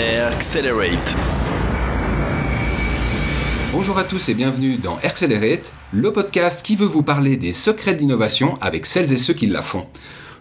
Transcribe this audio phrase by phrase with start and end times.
[0.00, 1.14] Accelerate.
[3.70, 7.92] Bonjour à tous et bienvenue dans Accelerate, le podcast qui veut vous parler des secrets
[7.92, 9.86] de l'innovation avec celles et ceux qui la font.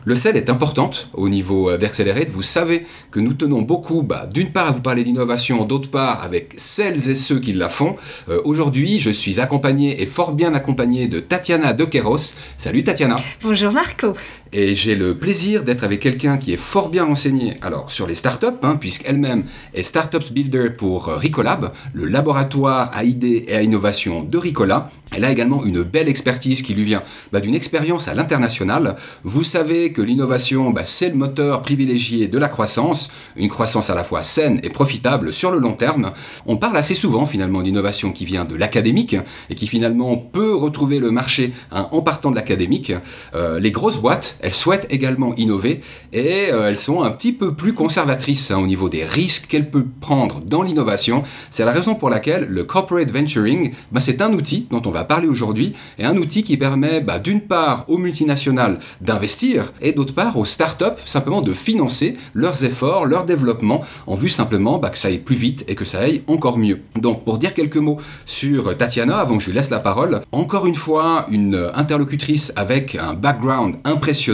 [0.05, 2.29] Le sel est importante au niveau euh, d'Accelerate.
[2.29, 6.23] Vous savez que nous tenons beaucoup, bah, d'une part à vous parler d'innovation, d'autre part
[6.23, 7.97] avec celles et ceux qui la font.
[8.29, 12.33] Euh, aujourd'hui, je suis accompagné et fort bien accompagné de Tatiana Dequeros.
[12.55, 13.17] Salut Tatiana.
[13.43, 14.13] Bonjour Marco.
[14.51, 18.15] Et j'ai le plaisir d'être avec quelqu'un qui est fort bien renseigné alors, sur les
[18.15, 19.43] startups, hein, puisqu'elle-même
[19.75, 24.89] est Startups Builder pour euh, Ricolab, le laboratoire à idées et à innovation de Ricola.
[25.11, 28.95] Elle a également une belle expertise qui lui vient bah, d'une expérience à l'international.
[29.23, 33.95] Vous savez que l'innovation, bah, c'est le moteur privilégié de la croissance, une croissance à
[33.95, 36.11] la fois saine et profitable sur le long terme.
[36.45, 39.15] On parle assez souvent finalement d'innovation qui vient de l'académique
[39.49, 42.93] et qui finalement peut retrouver le marché hein, en partant de l'académique.
[43.33, 45.81] Euh, les grosses boîtes, elles souhaitent également innover
[46.13, 49.69] et euh, elles sont un petit peu plus conservatrices hein, au niveau des risques qu'elles
[49.69, 51.23] peuvent prendre dans l'innovation.
[51.51, 55.03] C'est la raison pour laquelle le corporate venturing, bah, c'est un outil dont on va
[55.03, 60.13] parler aujourd'hui et un outil qui permet bah, d'une part aux multinationales d'investir et d'autre
[60.13, 64.97] part aux startups simplement de financer leurs efforts, leur développement en vue simplement bah, que
[64.97, 66.79] ça aille plus vite et que ça aille encore mieux.
[66.95, 70.65] Donc pour dire quelques mots sur Tatiana avant que je lui laisse la parole, encore
[70.65, 74.28] une fois une interlocutrice avec un background impressionnant.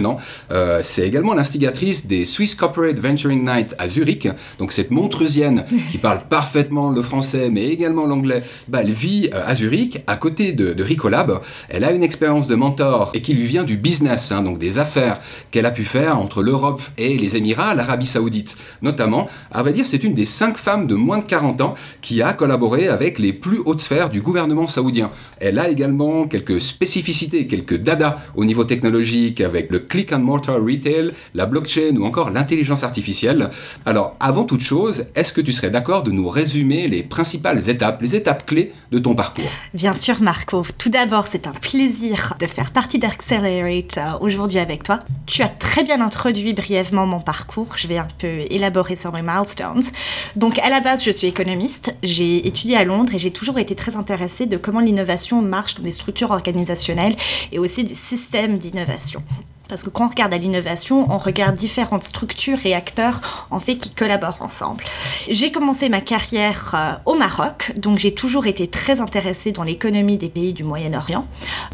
[0.52, 4.28] Euh, c'est également l'instigatrice des Swiss Corporate Venturing Night à Zurich.
[4.60, 9.42] Donc cette montreusienne qui parle parfaitement le français mais également l'anglais, bah, elle vit euh,
[9.46, 11.42] à Zurich à côté de, Ricolab.
[11.70, 14.78] Elle a une expérience de mentor et qui lui vient du business, hein, donc des
[14.78, 15.20] affaires
[15.52, 19.28] qu'elle a pu faire entre l'Europe et les Émirats, l'Arabie Saoudite notamment.
[19.52, 22.34] À vrai dire, c'est une des cinq femmes de moins de 40 ans qui a
[22.34, 25.12] collaboré avec les plus hautes sphères du gouvernement saoudien.
[25.40, 30.58] Elle a également quelques spécificités, quelques dada au niveau technologique avec le click and mortar
[30.64, 33.50] retail, la blockchain ou encore l'intelligence artificielle.
[33.86, 38.02] Alors, avant toute chose, est-ce que tu serais d'accord de nous résumer les principales étapes,
[38.02, 39.46] les étapes clés de ton parcours?
[39.74, 40.66] Bien sûr, Marco.
[40.78, 45.00] Tout d'abord, c'est un plaisir de faire partie d'Accelerate euh, aujourd'hui avec toi.
[45.26, 47.78] Tu as très bien introduit brièvement mon parcours.
[47.78, 49.84] Je vais un peu élaborer sur mes milestones.
[50.36, 51.96] Donc, à la base, je suis économiste.
[52.04, 55.84] J'ai étudié à Londres et j'ai toujours été très intéressée de comment l'innovation marche dans
[55.84, 57.16] des structures organisationnelles
[57.52, 59.24] et aussi des systèmes d'innovation.
[59.68, 63.76] Parce que quand on regarde à l'innovation, on regarde différentes structures et acteurs en fait
[63.76, 64.84] qui collaborent ensemble.
[65.30, 70.18] J'ai commencé ma carrière euh, au Maroc, donc j'ai toujours été très intéressée dans l'économie
[70.18, 71.28] des pays du Moyen-Orient.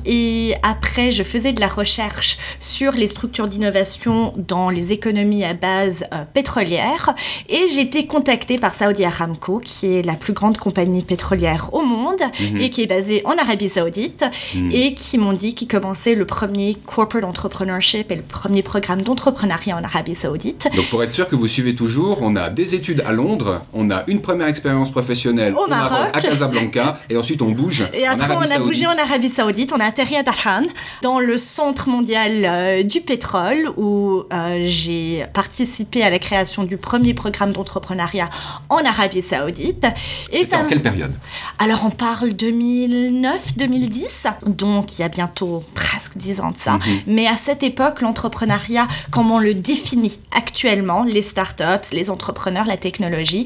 [0.06, 5.54] Et après, je faisais de la recherche sur les structures d'innovation dans les économies à
[5.54, 7.14] base euh, pétrolière.
[7.50, 11.84] Et j'ai été contactée par Saudi Aramco, qui est la plus grande compagnie pétrolière au
[11.84, 12.62] monde mhm.
[12.62, 14.24] et qui est basée en Arabie Saoudite,
[14.56, 14.72] mhm.
[14.72, 19.76] et qui m'ont dit qu'ils commençaient le premier corporate entrepreneur et le premier programme d'entrepreneuriat
[19.76, 20.68] en Arabie Saoudite.
[20.76, 23.90] Donc pour être sûr que vous suivez toujours, on a des études à Londres, on
[23.90, 27.88] a une première expérience professionnelle au, Maroc, à Casablanca, et ensuite on bouge.
[27.94, 30.66] Et après on a bougé en Arabie Saoudite, on a atterri à Dhahran,
[31.02, 36.78] dans le centre mondial euh, du pétrole, où euh, j'ai participé à la création du
[36.78, 38.30] premier programme d'entrepreneuriat
[38.70, 39.88] en Arabie Saoudite.
[40.32, 40.62] Et ça...
[40.62, 41.14] Dans quelle période?
[41.58, 46.74] Alors on parle 2009-2010, donc il y a bientôt presque 10 ans de ça.
[46.74, 46.80] Mhm.
[47.08, 47.71] Mais à cette époque,
[48.02, 53.46] l'entrepreneuriat, comme on le définit actuellement, les startups, les entrepreneurs, la technologie,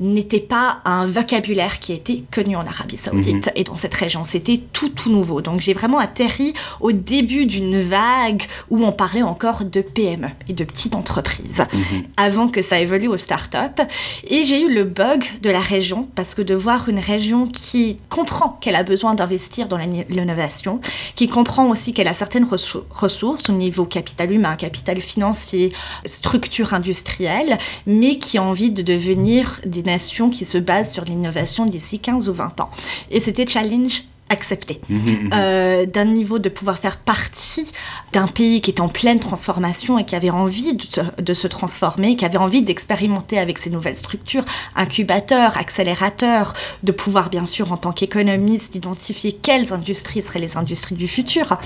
[0.00, 3.52] n'était pas un vocabulaire qui était connu en Arabie Saoudite mhm.
[3.56, 4.24] et dans cette région.
[4.24, 5.40] C'était tout, tout nouveau.
[5.40, 10.52] Donc j'ai vraiment atterri au début d'une vague où on parlait encore de PME et
[10.52, 12.04] de petites entreprises mhm.
[12.16, 13.82] avant que ça évolue aux startups.
[14.26, 17.98] Et j'ai eu le bug de la région parce que de voir une région qui
[18.08, 20.80] comprend qu'elle a besoin d'investir dans l'innovation,
[21.14, 22.46] qui comprend aussi qu'elle a certaines
[22.90, 25.72] ressources au niveau capital humain, capital financier,
[26.04, 31.66] structure industrielle, mais qui a envie de devenir des nations qui se basent sur l'innovation
[31.66, 32.70] d'ici 15 ou 20 ans.
[33.10, 34.02] Et c'était challenge
[34.32, 35.30] accepté, mhm, mhm.
[35.34, 37.66] Euh, d'un niveau de pouvoir faire partie
[38.12, 40.76] d'un pays qui est en pleine transformation et qui avait envie
[41.18, 47.30] de, se transformer, qui avait envie d'expérimenter avec ces nouvelles structures, incubateurs, accélérateurs, de pouvoir
[47.30, 51.58] bien sûr en tant qu'économiste identifier quelles industries seraient les industries du futur.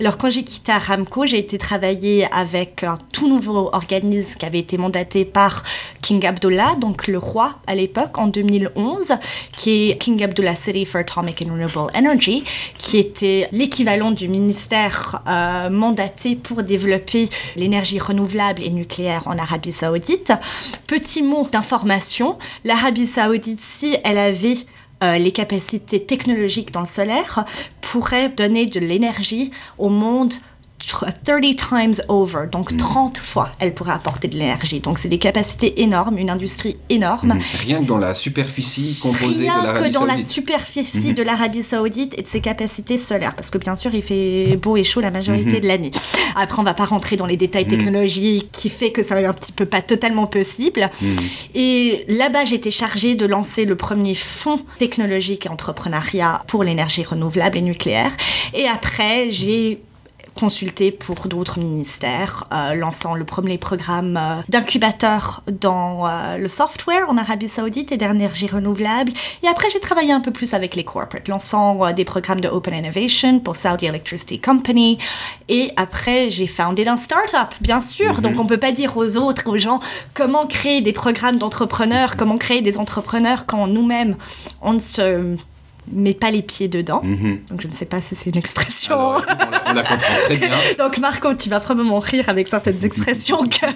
[0.00, 4.60] Alors quand j'ai quitté Aramco, j'ai été travailler avec un tout nouveau organisme qui avait
[4.60, 5.62] été mandaté par
[6.00, 9.14] King Abdullah, donc le roi à l'époque en 2011,
[9.56, 15.22] qui est King Abdullah City for Atomic and Renewable Energy qui était l'équivalent du ministère
[15.28, 20.32] euh, mandaté pour développer l'énergie renouvelable et nucléaire en Arabie saoudite.
[20.86, 24.58] Petit mot d'information, l'Arabie saoudite, si elle avait
[25.02, 27.44] euh, les capacités technologiques dans le solaire,
[27.80, 30.32] pourrait donner de l'énergie au monde
[30.86, 31.14] 30
[31.56, 34.80] times over, donc 30 fois, elle pourrait apporter de l'énergie.
[34.80, 37.38] Donc c'est des capacités énormes, une industrie énorme.
[37.60, 40.30] Rien que dans la superficie composée Rien de l'Arabie que dans la Saoudite.
[40.30, 44.58] superficie de l'Arabie Saoudite et de ses capacités solaires, parce que bien sûr il fait
[44.60, 45.90] beau et chaud la majorité de l'année.
[46.36, 49.32] Après on va pas rentrer dans les détails technologiques qui fait que ça est un
[49.32, 50.90] petit peu pas totalement possible.
[51.54, 57.58] Et là-bas j'étais chargée de lancer le premier fonds technologique et entrepreneuriat pour l'énergie renouvelable
[57.58, 58.12] et nucléaire.
[58.52, 59.80] Et après j'ai
[60.34, 67.08] consulté pour d'autres ministères, euh, lançant le premier programme euh, d'incubateur dans euh, le software
[67.08, 69.12] en Arabie Saoudite et d'énergie renouvelable.
[69.42, 72.74] Et après, j'ai travaillé un peu plus avec les corporates, lançant des programmes de Open
[72.74, 74.98] Innovation pour Saudi Electricity Company.
[75.48, 78.20] Et après, j'ai foundé un startup, bien sûr.
[78.20, 79.80] Donc, on peut pas dire aux autres, aux gens,
[80.14, 84.16] comment créer des programmes d'entrepreneurs, comment créer des entrepreneurs quand nous-mêmes,
[84.62, 85.36] on ne se
[85.92, 87.02] met pas les pieds dedans.
[87.50, 88.94] Donc, je ne sais pas si c'est une expression.
[88.94, 90.48] Alors, on, la, on la comprend très bien.
[90.78, 93.66] Donc Marco, tu vas probablement rire avec certaines expressions que-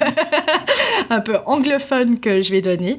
[1.10, 2.98] un peu anglophones que je vais donner.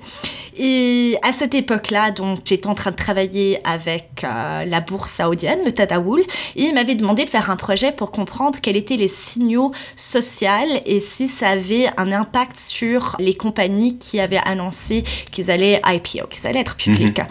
[0.62, 5.60] Et à cette époque-là, donc j'étais en train de travailler avec euh, la bourse saoudienne,
[5.64, 6.20] le Tadawoul,
[6.58, 10.40] et il m'avait demandé de faire un projet pour comprendre quels étaient les signaux sociaux
[10.86, 16.28] et si ça avait un impact sur les compagnies qui avaient annoncé qu'ils allaient IPO,
[16.30, 17.22] qu'ils allaient être publics.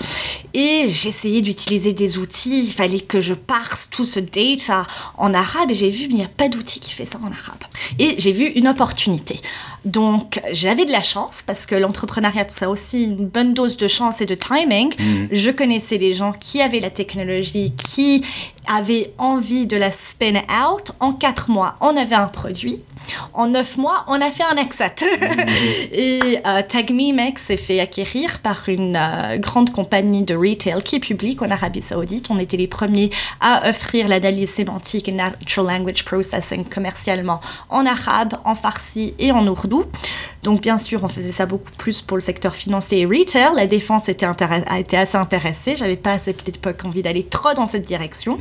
[0.54, 4.86] Et j'essayais d'utiliser des outils, il fallait que je parse tout ce data
[5.16, 7.26] en arabe et j'ai vu, mais il n'y a pas d'outil qui fait ça en
[7.26, 7.62] arabe.
[7.98, 9.38] Et j'ai vu une opportunité.
[9.84, 13.88] Donc j'avais de la chance parce que l'entrepreneuriat, tout ça aussi, une bonne dose de
[13.88, 14.92] chance et de timing.
[15.30, 18.24] Je connaissais des gens qui avaient la technologie, qui
[18.66, 20.92] avaient envie de la spin out.
[21.00, 22.80] En quatre mois, on avait un produit.
[23.34, 25.05] En neuf mois, on a fait un exit.
[25.93, 31.00] et euh, TagMeMex s'est fait acquérir par une euh, grande compagnie de retail qui est
[31.00, 32.26] publique en Arabie Saoudite.
[32.31, 33.10] On était les premiers
[33.40, 39.46] à offrir l'analyse sémantique et natural language processing commercialement en arabe, en farsi et en
[39.46, 39.84] ourdou.
[40.43, 43.54] Donc bien sûr, on faisait ça beaucoup plus pour le secteur financier et retail.
[43.56, 45.76] La défense était a été assez intéressée.
[45.76, 48.38] J'avais pas à cette époque envie d'aller trop dans cette direction.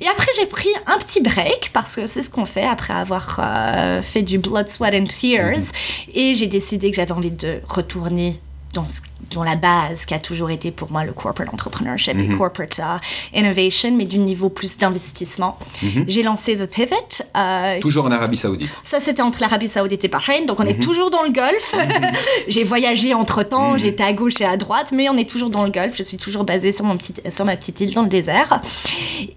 [0.00, 3.40] Et après, j'ai pris un petit break parce que c'est ce qu'on fait après avoir
[3.42, 5.70] euh, fait du blood, sweat and tears.
[6.14, 8.38] Et j'ai décidé que j'avais envie de retourner
[8.72, 9.00] dans, ce-
[9.32, 13.38] dans la base qui a toujours été pour moi le corporate entrepreneurship et corporate euh,
[13.38, 15.58] innovation, mais du niveau plus d'investissement.
[16.06, 16.94] J'ai lancé The Pivot.
[17.36, 18.70] euh, Toujours en Arabie Saoudite.
[18.84, 21.74] ça, c'était entre l'Arabie Saoudite et Bahreïn, donc on est toujours dans le Golfe.
[22.48, 25.64] j'ai voyagé entre temps, j'étais à gauche et à droite, mais on est toujours dans
[25.64, 25.96] le Golfe.
[25.96, 28.60] Je suis toujours basée sur, mon petit, sur ma petite île dans le désert.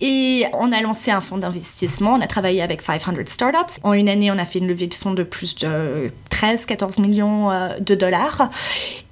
[0.01, 3.73] Et on a lancé un fonds d'investissement, on a travaillé avec 500 startups.
[3.83, 7.51] En une année, on a fait une levée de fonds de plus de 13-14 millions
[7.51, 8.49] euh, de dollars.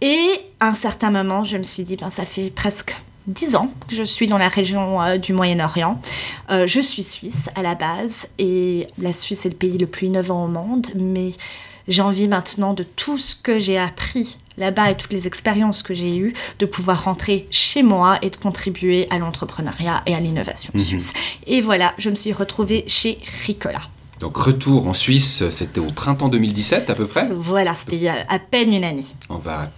[0.02, 0.20] Et
[0.66, 2.96] à un certain moment, je me suis dit, ben, ça fait presque
[3.28, 6.02] 10 ans que je suis dans la région euh, du Moyen-Orient.
[6.50, 10.08] Euh, je suis suisse à la base et la Suisse est le pays le plus
[10.08, 11.34] innovant au monde, mais
[11.88, 15.94] j'ai envie maintenant de tout ce que j'ai appris là-bas et toutes les expériences que
[15.94, 20.74] j'ai eues, de pouvoir rentrer chez moi et de contribuer à l'entrepreneuriat et à l'innovation
[20.78, 21.12] suisse.
[21.46, 23.82] Et voilà, je me suis retrouvée chez Ricola.
[24.20, 27.30] Donc retour en Suisse, c'était au printemps 2017 à peu près?
[27.32, 29.06] Voilà, c'était il y a à peine une année.
[29.30, 29.70] On va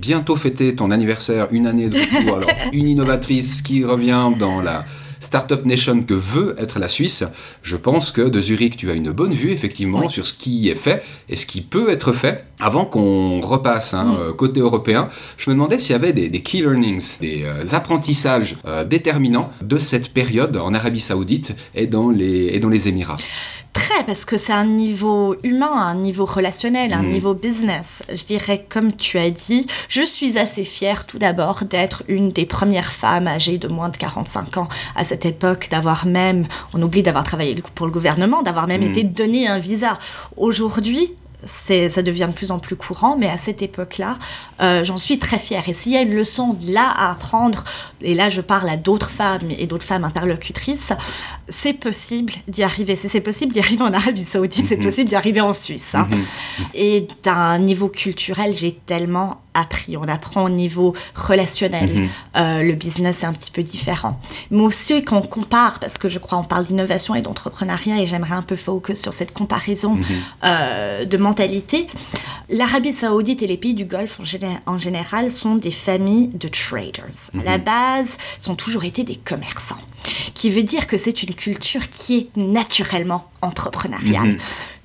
[0.00, 2.36] bientôt fêter ton anniversaire, une année de retour.
[2.36, 4.84] Alors, une innovatrice qui revient dans la
[5.18, 7.24] Startup Nation que veut être la Suisse.
[7.62, 10.10] Je pense que de Zurich, tu as une bonne vue, effectivement, Oui.
[10.10, 12.44] sur ce qui est fait et ce qui peut être fait.
[12.60, 16.42] Avant qu'on repasse hein, euh, côté européen, je me demandais s'il y avait des, des
[16.42, 22.10] key learnings, des euh, apprentissages euh, déterminants de cette période en Arabie Saoudite et dans
[22.10, 23.16] les, et dans les Émirats.
[23.76, 28.02] Très, parce que c'est un niveau humain, un niveau relationnel, un niveau business.
[28.08, 32.46] Je dirais, comme tu as dit, je suis assez fière tout d'abord d'être une des
[32.46, 37.02] premières femmes âgées de moins de 45 ans à cette époque, d'avoir même, on oublie
[37.02, 39.98] d'avoir travaillé pour le gouvernement, d'avoir même été donné un visa.
[40.38, 41.12] Aujourd'hui,
[41.46, 44.18] ça devient de plus en plus courant, mais à cette époque-là,
[44.60, 45.68] euh, j'en suis très fière.
[45.68, 47.64] Et s'il y a une leçon là à apprendre,
[48.02, 50.92] et là je parle à d'autres femmes et d'autres femmes interlocutrices,
[51.48, 52.96] c'est possible d'y arriver.
[52.96, 55.94] Si c'est possible d'y arriver en Arabie Saoudite, c'est possible d'y arriver en Suisse.
[55.94, 56.08] hein.
[56.74, 59.96] Et d'un niveau culturel, j'ai tellement appris.
[59.96, 62.08] On apprend au niveau relationnel.
[62.36, 64.20] Euh, le business est un petit peu différent.
[64.50, 68.06] Mais aussi quand on compare, parce que je crois on parle d'innovation et d'entrepreneuriat, et
[68.06, 69.98] j'aimerais un peu focus sur cette comparaison
[70.44, 71.35] euh, de mentalité.
[72.48, 76.46] L'Arabie Saoudite et les pays du Golfe en, géné- en général sont des familles de
[76.48, 77.04] traders.
[77.40, 79.78] À la base, sont toujours été des commerçants.
[80.34, 84.38] Qui veut dire que c'est une culture qui est naturellement entrepreneuriale.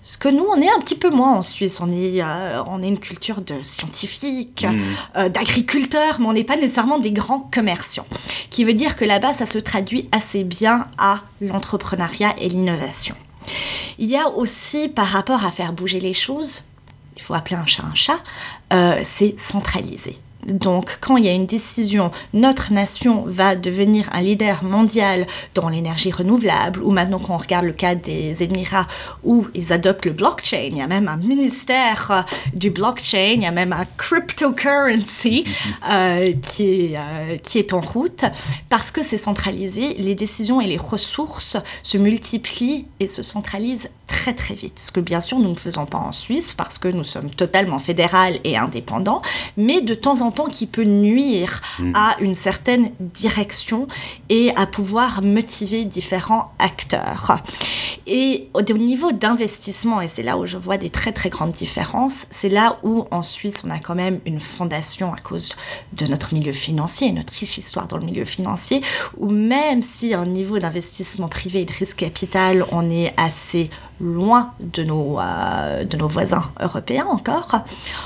[0.03, 1.79] Ce que nous, on est un petit peu moins en Suisse.
[1.79, 4.65] On est, euh, on est une culture de scientifiques,
[5.15, 8.07] euh, d'agriculteurs, mais on n'est pas nécessairement des grands commerciants.
[8.49, 13.13] Qui veut dire que là-bas, ça se traduit assez bien à l'entrepreneuriat et l'innovation.
[14.01, 16.63] Il y a aussi, par rapport à faire bouger les choses,
[17.15, 18.19] il faut appeler un chat un chat,
[18.73, 20.17] euh, c'est centralisé.
[20.47, 25.69] Donc, quand il y a une décision, notre nation va devenir un leader mondial dans
[25.69, 28.87] l'énergie renouvelable, ou maintenant quand on regarde le cas des Émirats
[29.23, 32.21] où ils adoptent le blockchain, il y a même un ministère euh,
[32.53, 35.45] du blockchain, il y a même un cryptocurrency
[35.89, 38.25] euh, qui, est, euh, qui est en route,
[38.69, 44.33] parce que c'est centralisé, les décisions et les ressources se multiplient et se centralisent très
[44.33, 44.79] très vite.
[44.79, 47.79] Ce que bien sûr nous ne faisons pas en Suisse parce que nous sommes totalement
[47.79, 49.21] fédéral et indépendants,
[49.57, 51.91] mais de temps en qui peut nuire mm.
[51.95, 53.87] à une certaine direction
[54.29, 57.37] et à pouvoir motiver différents acteurs.
[58.07, 62.25] Et au niveau d'investissement, et c'est là où je vois des très très grandes différences,
[62.31, 65.55] c'est là où en Suisse on a quand même une fondation à cause
[65.93, 68.81] de notre milieu financier, notre riche histoire dans le milieu financier,
[69.17, 73.69] où même si un niveau d'investissement privé et de risque capital, on est assez
[73.99, 77.61] loin de nos, euh, de nos voisins européens encore,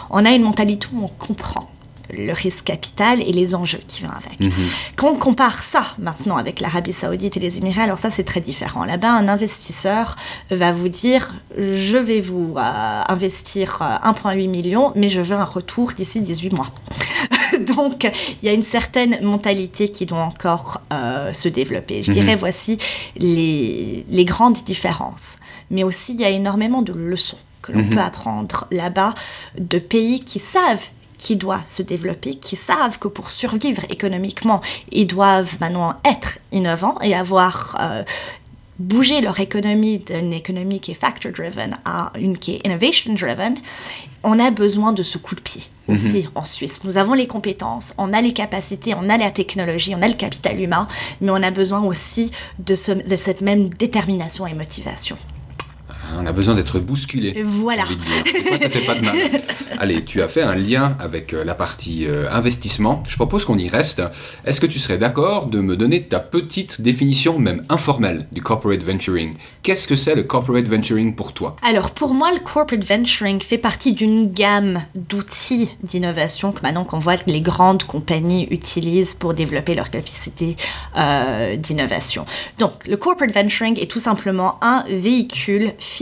[0.09, 1.69] on a une mentalité où on comprend
[2.11, 4.39] le risque capital et les enjeux qui vont avec.
[4.39, 4.51] Mhm.
[4.95, 8.41] Quand on compare ça maintenant avec l'Arabie saoudite et les Émirats, alors ça c'est très
[8.41, 8.83] différent.
[8.83, 10.15] Là-bas, un investisseur
[10.51, 15.45] va vous dire, je vais vous euh, investir 1,8 euh, million, mais je veux un
[15.45, 16.71] retour d'ici 18 mois.
[17.75, 18.09] Donc,
[18.41, 22.03] il y a une certaine mentalité qui doit encore euh, se développer.
[22.03, 22.39] Je dirais, mhm.
[22.39, 22.77] voici
[23.17, 25.37] les, les, grandes différences.
[25.71, 27.89] Mais aussi, il y a énormément de leçons que l'on mhm.
[27.89, 29.13] peut apprendre là-bas
[29.57, 35.07] de pays qui savent qui doit se développer, qui savent que pour survivre économiquement, ils
[35.07, 38.03] doivent maintenant être innovants et avoir euh,
[38.79, 43.55] bougé leur économie d'une économie qui est factor-driven à une qui est innovation-driven,
[44.23, 45.95] on a besoin de ce coup de pied mhm.
[45.95, 46.83] aussi en Suisse.
[46.83, 50.15] Nous avons les compétences, on a les capacités, on a la technologie, on a le
[50.15, 50.87] capital humain,
[51.21, 52.75] mais on a besoin aussi de,
[53.07, 55.17] de cette même détermination et motivation.
[56.17, 57.41] On a besoin d'être bousculé.
[57.43, 57.83] Voilà.
[57.85, 59.15] ça fait pas de mal.
[59.79, 63.03] Allez, tu as fait un lien avec euh, la partie euh, investissement.
[63.07, 64.01] Je propose qu'on y reste.
[64.45, 68.83] Est-ce que tu serais d'accord de me donner ta petite définition, même informelle, du corporate
[68.83, 69.33] venturing?
[69.63, 71.57] Qu'est-ce que c'est le corporate venturing pour toi?
[71.61, 76.99] Alors, pour moi, le corporate venturing fait partie d'une gamme d'outils d'innovation que maintenant qu'on
[76.99, 80.55] voit que les grandes compagnies utilisent pour développer leur capacité
[80.97, 82.25] euh, d'innovation.
[82.59, 85.94] Donc, le corporate venturing est tout simplement un véhicule financier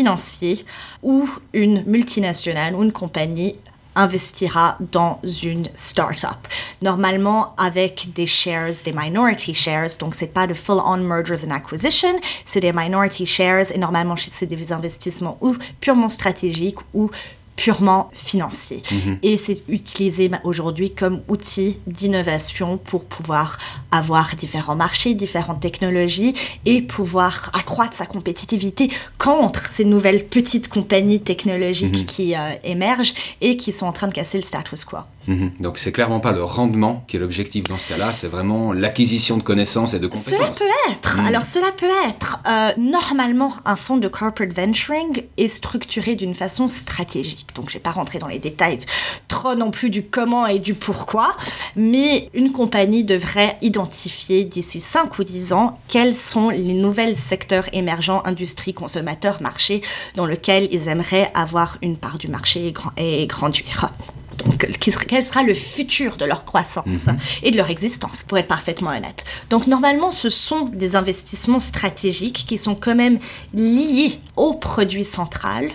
[1.02, 3.56] où une multinationale ou une compagnie
[3.96, 6.48] investira dans une start-up.
[6.82, 12.16] Normalement avec des shares, des minority shares, donc c'est pas de full-on mergers and acquisition,
[12.46, 17.12] c'est des minority shares et normalement c'est des investissements ou purement stratégiques ou
[17.56, 18.82] purement financier.
[18.92, 19.20] Mhm.
[19.22, 23.58] Et c'est utilisé aujourd'hui comme outil d'innovation pour pouvoir
[23.92, 26.34] avoir différents marchés, différentes technologies
[26.66, 32.06] et pouvoir accroître sa compétitivité contre ces nouvelles petites compagnies technologiques mhm.
[32.06, 34.98] qui euh, émergent et qui sont en train de casser le status quo.
[35.28, 35.52] Mhm.
[35.60, 39.38] Donc c'est clairement pas le rendement qui est l'objectif dans ce cas-là, c'est vraiment l'acquisition
[39.38, 40.32] de connaissances et de compétences.
[40.32, 41.18] Cela peut être.
[41.18, 41.26] Mhm.
[41.26, 42.40] Alors cela peut être.
[42.48, 47.48] Euh, normalement, un fonds de corporate venturing est structuré d'une façon stratégique.
[47.56, 48.80] Donc je vais pas rentrer dans les détails
[49.28, 51.36] trop non plus du comment et du pourquoi,
[51.76, 57.66] mais une compagnie devrait identifier d'ici 5 ou 10 ans quels sont les nouvelles secteurs
[57.74, 59.82] émergents, industrie, consommateurs, marché,
[60.16, 63.92] dans lesquels ils aimeraient avoir une part du marché et grandir.
[64.38, 67.18] Donc, quel sera le futur de leur croissance mhm.
[67.44, 69.26] et de leur existence, pour être parfaitement honnête.
[69.50, 73.20] Donc, normalement, ce sont des investissements stratégiques qui sont quand même
[73.54, 75.70] liés au produit central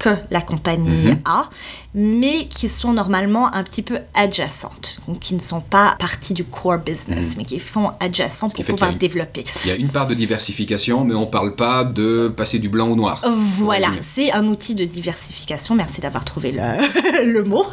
[0.00, 1.20] que la compagnie mhm.
[1.24, 1.48] a
[1.94, 6.44] mais qui sont normalement un petit peu adjacentes, donc qui ne sont pas partie du
[6.44, 7.38] core business, mm.
[7.38, 9.44] mais qui sont adjacents pour pouvoir développer.
[9.64, 12.68] Il y a une part de diversification, mais on ne parle pas de passer du
[12.68, 13.24] blanc au noir.
[13.56, 15.74] Voilà, c'est un outil de diversification.
[15.74, 16.60] Merci d'avoir trouvé le,
[17.32, 17.66] le mot.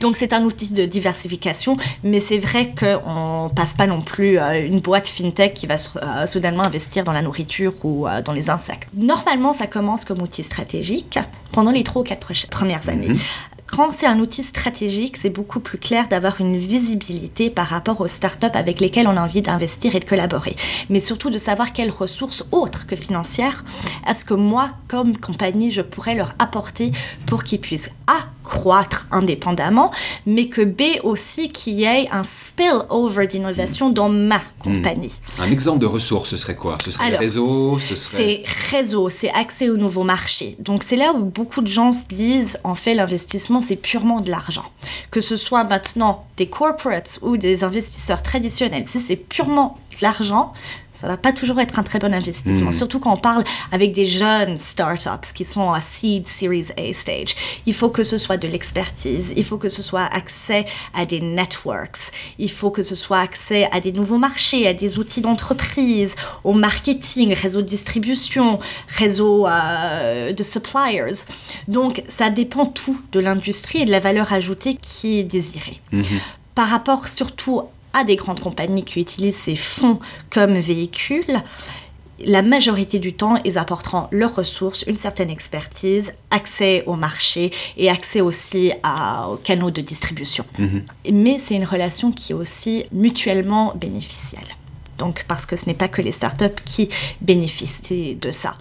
[0.00, 4.38] Donc c'est un outil de diversification, mais c'est vrai qu'on ne passe pas non plus
[4.38, 8.32] euh, une boîte fintech qui va euh, soudainement investir dans la nourriture ou euh, dans
[8.32, 8.88] les insectes.
[8.94, 11.18] Normalement, ça commence comme outil stratégique
[11.58, 13.08] pendant les trois ou quatre premières années.
[13.08, 13.66] Mm-hmm.
[13.66, 18.06] Quand c'est un outil stratégique, c'est beaucoup plus clair d'avoir une visibilité par rapport aux
[18.06, 20.54] startups avec lesquelles on a envie d'investir et de collaborer.
[20.88, 23.64] Mais surtout de savoir quelles ressources autres que financières
[24.08, 26.92] est-ce que moi, comme compagnie, je pourrais leur apporter
[27.26, 29.92] pour qu'ils puissent A, croître indépendamment,
[30.26, 35.20] mais que B aussi qu'il y ait un spill-over d'innovation dans ma compagnie.
[35.36, 35.42] Hmm.
[35.42, 36.78] Un exemple de ressources, ce serait quoi?
[36.82, 38.42] Ce serait réseau ce serait...
[38.46, 40.56] C'est réseau, c'est accès aux nouveaux marchés.
[40.60, 44.30] Donc c'est là où beaucoup de gens se disent, en fait, l'investissement, c'est purement de
[44.30, 44.64] l'argent.
[45.10, 50.54] Que ce soit maintenant des corporates ou des investisseurs traditionnels, si c'est purement de l'argent,
[50.98, 54.04] Ça va pas toujours être un très bon investissement, surtout quand on parle avec des
[54.04, 57.36] jeunes startups qui sont à seed, series A stage.
[57.66, 61.20] Il faut que ce soit de l'expertise, il faut que ce soit accès à des
[61.20, 66.16] networks, il faut que ce soit accès à des nouveaux marchés, à des outils d'entreprise,
[66.42, 71.14] au marketing, réseau de distribution, réseau euh, de suppliers.
[71.68, 75.80] Donc ça dépend tout de l'industrie et de la valeur ajoutée qui est désirée.
[76.56, 81.42] Par rapport surtout à des grandes compagnies qui utilisent ces fonds comme véhicules,
[82.24, 87.88] la majorité du temps, ils apporteront leurs ressources, une certaine expertise, accès au marché et
[87.88, 90.44] accès aussi à, aux canaux de distribution.
[91.12, 94.46] Mais c'est une relation qui est aussi mutuellement bénéficielle.
[94.98, 96.88] Donc, parce que ce n'est pas que les startups qui
[97.20, 98.56] bénéficient de ça.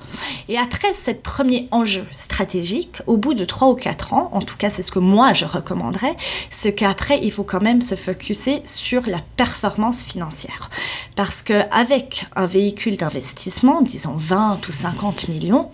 [0.48, 4.56] Et après cette premier enjeu stratégique, au bout de 3 ou 4 ans, en tout
[4.56, 6.16] cas c'est ce que moi je recommanderais,
[6.52, 10.70] c'est qu'après il faut quand même se focuser sur la performance financière.
[11.16, 15.72] Parce qu'avec un véhicule d'investissement, disons 20 ou 50 millions,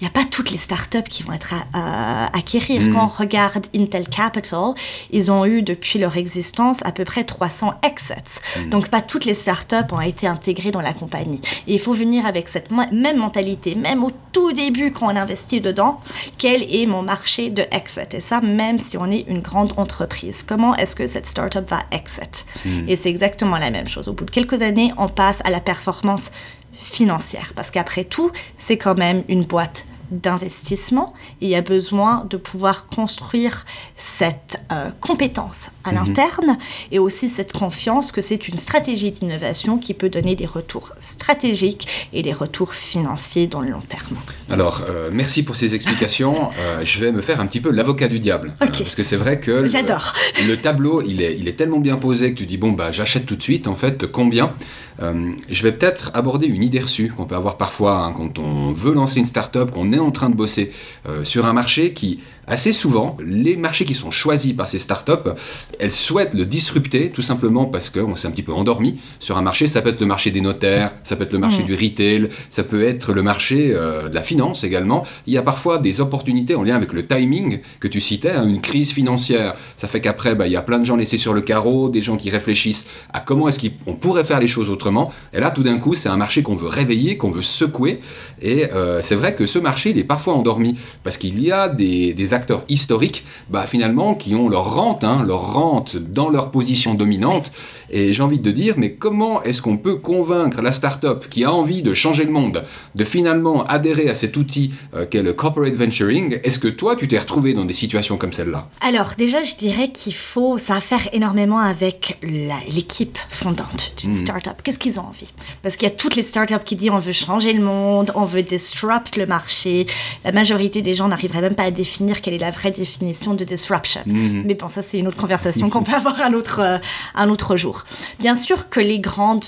[0.00, 2.90] il n'y a pas toutes les startups qui vont être à, à acquérir.
[2.92, 4.72] Quand on regarde Intel Capital,
[5.10, 8.40] ils ont eu depuis leur existence à peu près 300 exits.
[8.70, 11.40] Donc pas toutes les startups ont été intégrées dans la compagnie.
[11.66, 15.60] Et il faut venir avec cette même mentalité, même au tout début quand on investit
[15.60, 16.00] dedans,
[16.38, 18.14] quel est mon marché de exit?
[18.14, 21.80] Et ça, même si on est une grande entreprise, comment est-ce que cette startup va
[21.92, 22.46] exit?
[22.88, 24.08] Et c'est exactement la même chose.
[24.08, 26.30] Au bout de quelques années, on passe à la performance
[26.72, 27.52] financière.
[27.54, 32.86] Parce qu'après tout, c'est quand même une boîte d'investissement il y a besoin de pouvoir
[32.86, 33.64] construire
[33.96, 36.58] cette euh, compétence à l'interne
[36.92, 42.08] et aussi cette confiance que c'est une stratégie d'innovation qui peut donner des retours stratégiques
[42.12, 44.16] et des retours financiers dans le long terme.
[44.48, 46.50] Alors, euh, merci pour ces explications.
[46.60, 48.52] Euh, je vais me faire un petit peu l'avocat du diable.
[48.58, 50.12] Parce que c'est vrai que le, J'adore.
[50.46, 53.24] le tableau, il est, il est tellement bien posé que tu dis, bon, bah, j'achète
[53.24, 54.52] tout de suite, en fait, combien?
[55.00, 58.92] Je vais peut-être aborder une idée reçue qu'on peut avoir parfois hein, quand on veut
[58.92, 60.72] lancer une start-up, qu'on est en train de bosser
[61.08, 65.30] euh, sur un marché qui, assez souvent, les marchés qui sont choisis par ces startups,
[65.78, 69.42] elles souhaitent le disrupter tout simplement parce qu'on s'est un petit peu endormi sur un
[69.42, 69.68] marché.
[69.68, 72.64] Ça peut être le marché des notaires, ça peut être le marché du retail, ça
[72.64, 75.04] peut être le marché euh, de la finance également.
[75.26, 78.46] Il y a parfois des opportunités en lien avec le timing que tu citais, hein,
[78.46, 79.54] une crise financière.
[79.76, 82.02] Ça fait qu'après, bah, il y a plein de gens laissés sur le carreau, des
[82.02, 85.12] gens qui réfléchissent à comment est-ce qu'on pourrait faire les choses autrement.
[85.32, 88.00] Et là, tout d'un coup, c'est un marché qu'on veut réveiller, qu'on veut secouer.
[88.42, 91.68] Et euh, c'est vrai que ce marché, il est parfois endormi parce qu'il y a
[91.68, 96.50] des, des acteurs historiques, bah, finalement, qui ont leur rente, hein, leur rente dans leur
[96.50, 97.52] position dominante.
[97.90, 101.52] Et j'ai envie de dire, mais comment est-ce qu'on peut convaincre la start-up qui a
[101.52, 105.74] envie de changer le monde, de finalement adhérer à cet outil euh, qu'est le corporate
[105.74, 106.38] venturing?
[106.44, 108.68] Est-ce que toi, tu t'es retrouvé dans des situations comme celle-là?
[108.80, 114.62] Alors déjà, je dirais qu'il faut, ça a faire énormément avec l'équipe fondante d'une startup.
[114.62, 115.32] Qu'est-ce qu'ils ont envie?
[115.62, 118.24] Parce qu'il y a toutes les startups qui disent on veut changer le monde, on
[118.24, 119.86] veut disrupt le marché.
[120.24, 123.44] La majorité des gens n'arriveraient même pas à définir quelle est la vraie définition de
[123.44, 124.02] disruption.
[124.06, 126.78] Mais bon, ça c'est une autre conversation qu'on peut avoir un autre, euh,
[127.16, 127.84] un autre jour.
[128.20, 129.44] Bien sûr que les grandes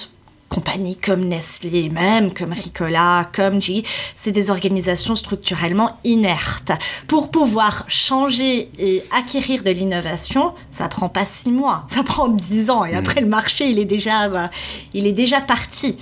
[0.48, 3.84] compagnies comme Nestlé, même comme Ricola, comme G,
[4.16, 6.72] c'est des organisations structurellement inertes.
[7.06, 12.68] Pour pouvoir changer et acquérir de l'innovation, ça prend pas six mois, ça prend dix
[12.68, 12.84] ans.
[12.84, 14.46] Et après, le marché, il est déjà, euh,
[14.92, 15.98] il est déjà parti.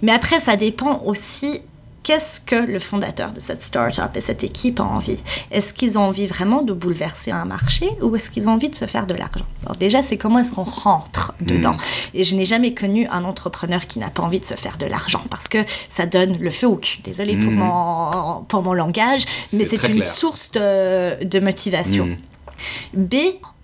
[0.00, 1.60] Mais après, ça dépend aussi
[2.04, 5.18] qu'est-ce que le fondateur de cette start-up et cette équipe a envie?
[5.50, 8.76] Est-ce qu'ils ont envie vraiment de bouleverser un marché ou est-ce qu'ils ont envie de
[8.76, 9.46] se faire de l'argent?
[9.64, 11.76] Alors déjà, c'est comment est-ce qu'on rentre dedans?
[12.12, 14.86] Et je n'ai jamais connu un entrepreneur qui n'a pas envie de se faire de
[14.86, 16.98] l'argent parce que ça donne le feu au cul.
[17.02, 20.02] Désolée pour, mon, pour mon langage, mais C'est une clair.
[20.06, 22.16] source de, de motivation.
[22.94, 23.14] B,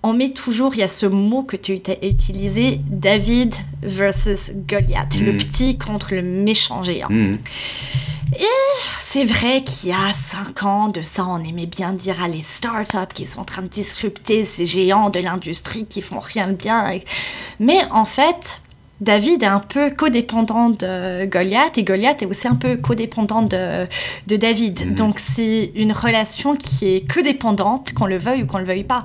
[0.03, 5.19] on met toujours, il y a ce mot que tu as utilisé, David versus Goliath,
[5.19, 7.07] le petit contre le méchant géant.
[8.41, 8.47] Et
[8.99, 12.41] c'est vrai qu'il y a cinq ans de ça, on aimait bien dire à les
[12.41, 16.53] startups qui sont en train de disrupter ces géants de l'industrie qui font rien de
[16.53, 16.99] bien.
[17.59, 18.61] Mais en fait,
[19.01, 23.87] David est un peu codépendant de Goliath et Goliath est aussi un peu codépendant de,
[24.27, 24.93] de David.
[24.93, 29.03] Donc c'est une relation qui est codépendante, qu'on le veuille ou qu'on le veuille pas.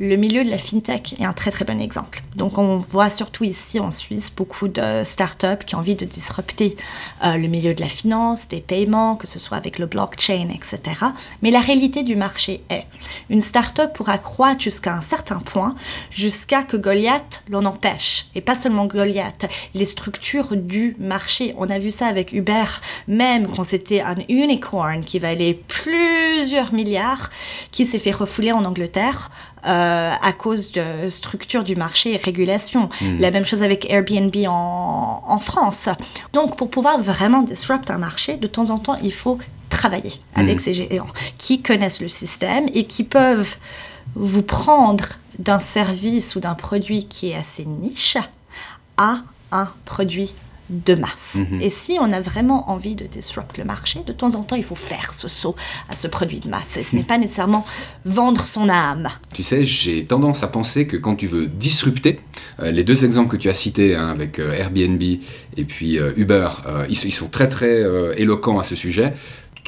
[0.00, 2.22] Le milieu de la fintech est un très très bon exemple.
[2.36, 6.76] Donc on voit surtout ici en Suisse beaucoup de startups qui ont envie de disrupter
[7.24, 10.80] euh, le milieu de la finance, des paiements, que ce soit avec le blockchain, etc.
[11.42, 12.84] Mais la réalité du marché est,
[13.30, 15.74] une startup pourra croître jusqu'à un certain point,
[16.10, 18.26] jusqu'à que Goliath l'en empêche.
[18.34, 19.37] Et pas seulement Goliath,
[19.74, 21.54] les structures du marché.
[21.58, 22.64] On a vu ça avec Uber,
[23.06, 27.30] même quand c'était un unicorn qui valait plusieurs milliards,
[27.70, 29.30] qui s'est fait refouler en Angleterre.
[29.66, 32.88] Euh, à cause de structure du marché et régulation.
[33.00, 33.18] Hmm.
[33.18, 35.88] La même chose avec Airbnb en, en, France.
[36.32, 39.36] Donc, pour pouvoir vraiment disrupt un marché, de temps en temps, il faut
[39.68, 40.60] travailler avec hmm.
[40.60, 43.56] ces géants qui connaissent le système et qui peuvent
[44.14, 45.04] vous prendre
[45.38, 48.16] d'un service ou d'un produit qui est assez niche
[48.98, 50.34] à un produit
[50.70, 51.36] de masse.
[51.36, 51.62] Mhm.
[51.62, 54.64] Et si on a vraiment envie de disrupt le marché, de temps en temps, il
[54.64, 55.56] faut faire ce saut
[55.88, 56.76] à ce produit de masse.
[56.76, 57.64] Et ce n'est pas nécessairement
[58.04, 59.08] vendre son âme.
[59.32, 62.20] Tu sais, j'ai tendance à penser que quand tu veux disrupter,
[62.60, 66.12] euh, les deux exemples que tu as cités hein, avec euh, Airbnb et puis euh,
[66.16, 66.48] Uber,
[66.88, 67.82] ils, ils, sont très très
[68.20, 69.14] éloquents à ce sujet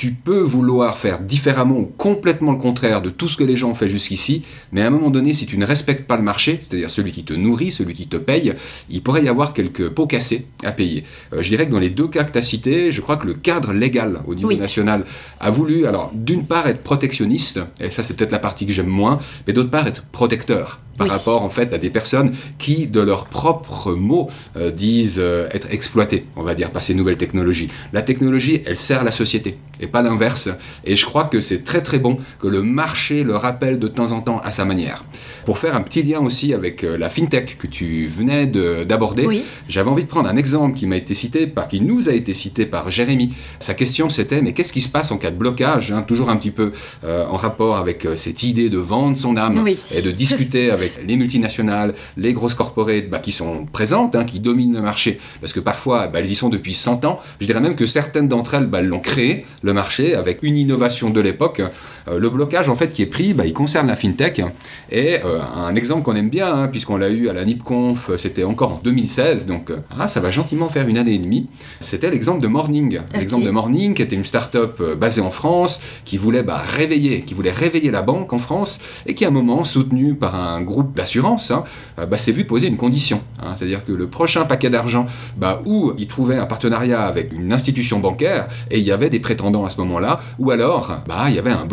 [0.00, 3.68] tu peux vouloir faire différemment ou complètement le contraire de tout ce que les gens
[3.68, 6.56] ont fait jusqu'ici, mais à un moment donné, si tu ne respectes pas le marché,
[6.58, 8.54] c'est-à-dire celui qui te nourrit, celui qui te paye,
[8.88, 11.04] il pourrait y avoir quelques pots cassés à payer.
[11.34, 13.26] Euh, je dirais que dans les deux cas que tu as cités, je crois que
[13.26, 15.04] le cadre légal au niveau national
[15.38, 18.86] a voulu, alors d'une part être protectionniste, et ça c'est peut-être la partie que j'aime
[18.86, 23.00] moins, mais d'autre part être protecteur par rapport en fait à des personnes qui, de
[23.00, 27.68] leurs propres mots, euh, disent euh, être exploitées, on va dire, par ces nouvelles technologies.
[27.92, 30.50] La technologie, elle sert la société et pas l'inverse.
[30.84, 34.12] Et je crois que c'est très très bon que le marché le rappelle de temps
[34.12, 35.04] en temps à sa manière.
[35.46, 39.26] Pour faire un petit lien aussi avec euh, la fintech que tu venais d'aborder,
[39.68, 42.34] j'avais envie de prendre un exemple qui m'a été cité, par, qui nous a été
[42.34, 43.32] cité par Jérémy.
[43.58, 46.36] Sa question c'était mais qu'est-ce qui se passe en cas de blocage hein, Toujours un
[46.36, 46.72] petit peu
[47.04, 51.94] en rapport avec cette idée de vendre son âme et de discuter avec les multinationales,
[52.16, 56.08] les grosses corporates bah, qui sont présentes, hein, qui dominent le marché, parce que parfois
[56.08, 57.20] bah, elles y sont depuis 100 ans.
[57.40, 61.10] Je dirais même que certaines d'entre elles bah, l'ont créé, le marché, avec une innovation
[61.10, 61.62] de l'époque.
[62.10, 64.42] Euh, le blocage en fait qui est pris, il concerne la fintech.
[64.90, 68.44] Et euh, un exemple qu'on aime bien, hein, puisqu'on l'a eu à la NIPConf, c'était
[68.44, 71.48] encore en 2016, donc euh, ah, ça va gentiment faire une année et demie.
[71.80, 73.00] C'était l'exemple de Morning.
[73.14, 76.44] L'exemple de Morning, qui était une start-up basée en France, qui voulait
[76.76, 80.34] réveiller, qui voulait réveiller la banque en France, et qui à un moment, soutenu par
[80.34, 81.64] un groupe d'assurance, hein,
[81.98, 83.22] euh, bah, s'est vu poser une condition.
[83.40, 83.54] Hein.
[83.54, 88.00] C'est-à-dire que le prochain paquet d'argent, bah, où il trouvait un partenariat avec une institution
[88.00, 91.38] bancaire, et il y avait des prétendants à ce moment-là, ou alors bah, il y
[91.38, 91.66] avait un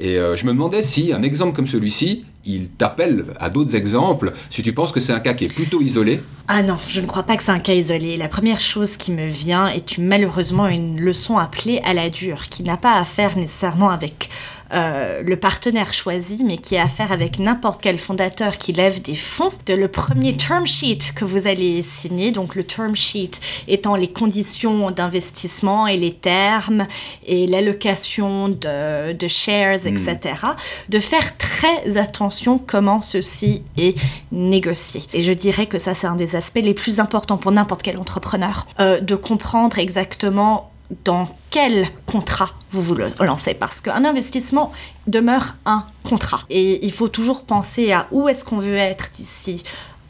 [0.00, 4.32] Et euh, je me demandais si un exemple comme celui-ci, il t'appelle à d'autres exemples,
[4.50, 7.06] si tu penses que c'est un cas qui est plutôt isolé Ah non, je ne
[7.06, 8.16] crois pas que c'est un cas isolé.
[8.16, 12.62] La première chose qui me vient est malheureusement une leçon appelée à la dure, qui
[12.62, 14.30] n'a pas à faire nécessairement avec
[14.72, 19.16] euh, le partenaire choisi, mais qui a affaire avec n'importe quel fondateur qui lève des
[19.16, 23.32] fonds, de le premier term sheet que vous allez signer, donc le term sheet
[23.68, 26.86] étant les conditions d'investissement et les termes
[27.26, 30.90] et l'allocation de, de, shares, etc., hmm.
[30.90, 33.98] de faire très attention comment ceci est
[34.32, 35.02] négocié.
[35.12, 37.98] Et je dirais que ça, c'est un des aspects les plus importants pour n'importe quel
[37.98, 40.70] entrepreneur, euh, de comprendre exactement
[41.04, 44.72] dans quel contrat vous vous lancez parce qu'un investissement
[45.06, 46.40] demeure un contrat.
[46.50, 49.64] Et il faut toujours penser à où est-ce qu'on veut être d'ici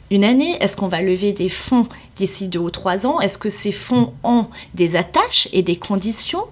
[0.09, 0.57] une année.
[0.61, 3.19] Est-ce qu'on va lever des fonds d'ici deux ou trois ans?
[3.19, 6.45] Est-ce que ces fonds ont des attaches et des conditions?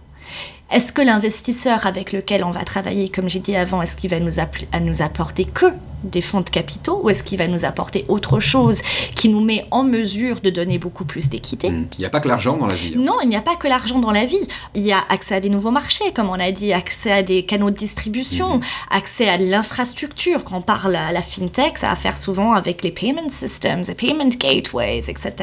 [0.71, 4.19] Est-ce que l'investisseur avec lequel on va travailler, comme j'ai dit avant, est-ce qu'il va
[4.19, 4.33] nous,
[4.81, 5.65] nous apporter que
[6.03, 8.81] des fonds de capitaux ou est-ce qu'il va nous apporter autre chose
[9.15, 11.87] qui nous met en mesure de donner beaucoup plus d'équité hmm.
[11.97, 12.93] Il n'y a pas que l'argent dans la vie.
[12.95, 13.01] Hein.
[13.01, 14.47] Non, il n'y a pas que l'argent dans la vie.
[14.75, 17.43] Il y a accès à des nouveaux marchés, comme on a dit, accès à des
[17.45, 18.61] canaux de distribution, hmm.
[18.91, 20.43] accès à l'infrastructure.
[20.43, 23.83] Quand on parle à la fintech, ça a à faire souvent avec les payment systems,
[23.87, 25.33] les payment gateways, etc.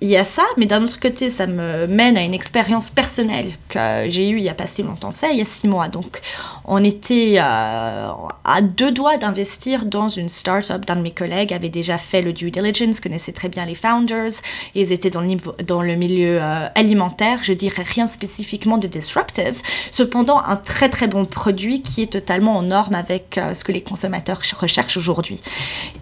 [0.00, 3.52] Il y a ça, mais d'un autre côté, ça me mène à une expérience personnelle
[3.68, 5.88] que j'ai eue il n'y a pas si longtemps ça, il y a six mois.
[5.88, 6.20] Donc,
[6.64, 8.08] on était euh,
[8.44, 10.84] à deux doigts d'investir dans une startup.
[10.84, 14.32] D'un de mes collègues avait déjà fait le due diligence, connaissait très bien les founders.
[14.74, 18.86] Ils étaient dans le, niveau, dans le milieu euh, alimentaire, je dirais rien spécifiquement de
[18.86, 19.60] disruptive.
[19.90, 23.72] Cependant, un très très bon produit qui est totalement en norme avec euh, ce que
[23.72, 25.40] les consommateurs recherchent aujourd'hui.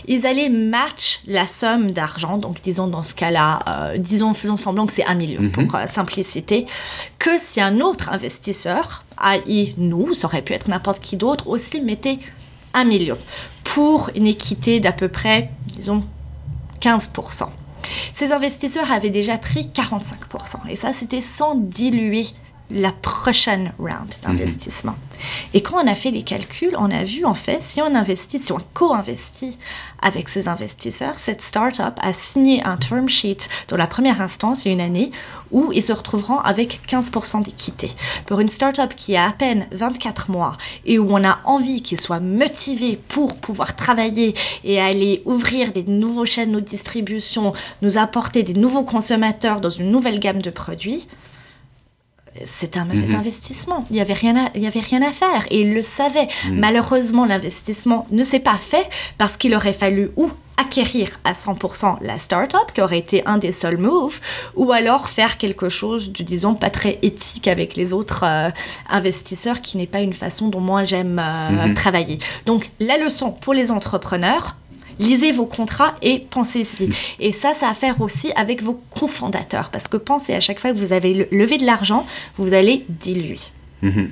[0.07, 4.87] Ils allaient match la somme d'argent, donc disons dans ce cas-là, euh, disons faisons semblant
[4.87, 5.51] que c'est un million mhm.
[5.51, 6.67] pour simplicité,
[7.19, 9.75] que si un autre investisseur, i.e.
[9.79, 12.19] nous, ça aurait pu être n'importe qui d'autre, aussi mettait
[12.83, 13.19] million
[13.63, 16.05] pour une équité d'à peu près, disons,
[16.81, 17.49] 15%.
[18.15, 20.69] Ces investisseurs avaient déjà pris 45%.
[20.69, 22.27] Et ça, c'était sans diluer
[22.75, 24.97] la prochaine round d'investissement.
[25.55, 28.39] Et quand on a fait les calculs, on a vu en fait, si on investit,
[28.39, 29.57] si on co-investit
[30.03, 34.69] avec ces investisseurs, cette start-up a signé un term sheet dans la première instance, il
[34.69, 35.11] y a une année,
[35.53, 37.91] où ils se retrouveront avec 15% d'équité.
[38.27, 41.99] Pour une start-up qui a à peine 24 mois et où on a envie qu'ils
[41.99, 44.35] soient motivés pour pouvoir travailler
[44.65, 49.91] et aller ouvrir des nouveaux chaînes de distribution, nous apporter des nouveaux consommateurs dans une
[49.91, 51.07] nouvelle gamme de produits,
[52.45, 53.17] c'est un mauvais mhm.
[53.17, 53.87] investissement.
[53.91, 56.29] Il n'y avait, rien à, il avait rien à faire et il le savait.
[56.47, 56.59] Mhm.
[56.59, 62.19] Malheureusement, l'investissement ne s'est pas fait parce qu'il aurait fallu ou acquérir à 100% la
[62.19, 64.21] start-up, qui aurait été un des seuls moves,
[64.55, 68.51] ou alors faire quelque chose de, disons, pas très éthique avec les autres euh,
[68.89, 71.75] investisseurs, qui n'est pas une façon dont moi j'aime euh, mhm.
[71.75, 72.19] travailler.
[72.47, 74.57] Donc, la leçon pour les entrepreneurs,
[74.99, 76.91] lisez vos contrats et pensez-y.
[77.21, 80.61] Et ça, ça a à faire aussi avec vos cofondateurs, parce que pensez à chaque
[80.61, 82.07] fois que vous avez levé de l'argent,
[82.39, 83.41] vous allez diluer.
[83.83, 84.11] Mhm.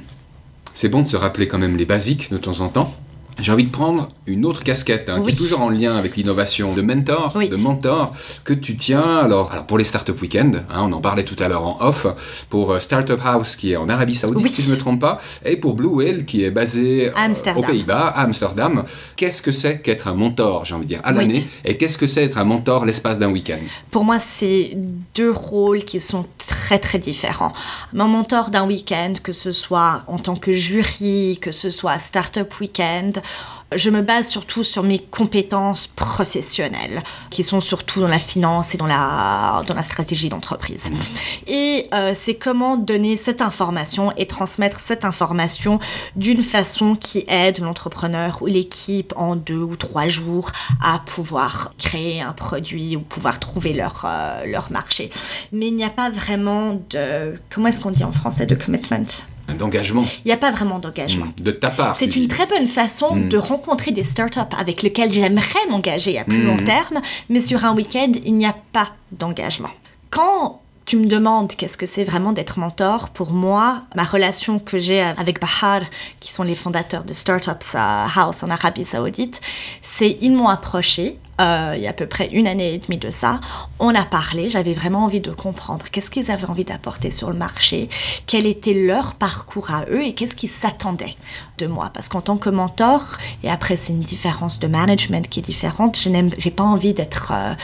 [0.74, 2.92] C'est bon de se rappeler quand même les basiques de temps en temps.
[3.40, 6.74] J'ai envie de prendre une autre casquette hein, qui est toujours en lien avec l'innovation
[6.74, 8.14] de mentor, de mentor
[8.44, 9.18] que tu tiens.
[9.18, 12.06] Alors, alors pour les Startup Weekend, hein, on en parlait tout à l'heure en off,
[12.50, 15.20] pour euh, Startup House qui est en Arabie Saoudite si je ne me trompe pas,
[15.44, 18.84] et pour Blue Whale qui est basé euh, aux Pays-Bas, à Amsterdam.
[19.16, 22.06] Qu'est-ce que c'est qu'être un mentor, j'ai envie de dire, à l'année, et qu'est-ce que
[22.06, 23.60] c'est être un mentor l'espace d'un week-end?
[23.90, 24.76] Pour moi, c'est
[25.14, 27.52] deux rôles qui sont très très différents.
[27.92, 32.48] Mon mentor d'un week-end, que ce soit en tant que jury, que ce soit Startup
[32.60, 33.21] Weekend,
[33.76, 38.78] je me base surtout sur mes compétences professionnelles, qui sont surtout dans la finance et
[38.78, 40.90] dans la, stratégie d'entreprise.
[41.46, 45.80] Et euh, c'est comment donner cette information et transmettre cette information
[46.14, 50.50] d'une façon qui aide l'entrepreneur ou l'équipe en deux ou trois jours
[50.82, 55.10] à pouvoir créer un produit ou pouvoir trouver leur, euh, leur marché.
[55.50, 57.34] Mais il n'y a pas vraiment de...
[57.50, 59.26] Comment est-ce qu'on dit en français de commitment?
[59.56, 60.04] D'engagement.
[60.24, 61.26] Il n'y a pas vraiment d'engagement.
[61.26, 61.42] Hmm.
[61.42, 61.96] De ta part.
[61.96, 63.28] C'est une très bonne façon hmm.
[63.28, 66.64] de rencontrer des startups avec lesquelles j'aimerais m'engager à plus long hmm.
[66.64, 69.70] terme, mais sur un week-end, il n'y a pas d'engagement.
[70.10, 73.10] Quand tu me demandes qu'est-ce que c'est vraiment d'être mentor.
[73.10, 75.82] Pour moi, ma relation que j'ai avec Bahar,
[76.20, 79.40] qui sont les fondateurs de Startups House en Arabie Saoudite,
[79.80, 82.98] c'est ils m'ont approché euh, il y a à peu près une année et demie
[82.98, 83.40] de ça.
[83.78, 87.36] On a parlé, j'avais vraiment envie de comprendre qu'est-ce qu'ils avaient envie d'apporter sur le
[87.36, 87.88] marché,
[88.26, 91.16] quel était leur parcours à eux et qu'est-ce qu'ils s'attendaient
[91.58, 91.90] de moi.
[91.94, 93.04] Parce qu'en tant que mentor,
[93.42, 97.32] et après c'est une différence de management qui est différente, je n'ai pas envie d'être,
[97.34, 97.54] euh,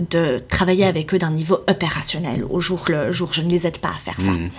[0.00, 3.32] de travailler avec eux d'un niveau opérationnel au jour le jour.
[3.32, 4.30] Je ne les aide pas à faire ça.
[4.30, 4.50] Mmh.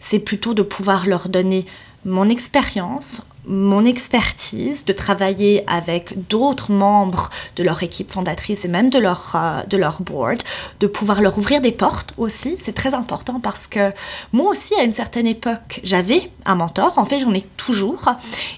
[0.00, 1.66] C'est plutôt de pouvoir leur donner
[2.04, 8.90] mon expérience, mon expertise, de travailler avec d'autres membres de leur équipe fondatrice et même
[8.90, 10.38] de leur, euh, de leur board,
[10.80, 12.56] de pouvoir leur ouvrir des portes aussi.
[12.60, 13.92] C'est très important parce que
[14.32, 16.98] moi aussi, à une certaine époque, j'avais un mentor.
[16.98, 18.04] En fait, j'en ai toujours.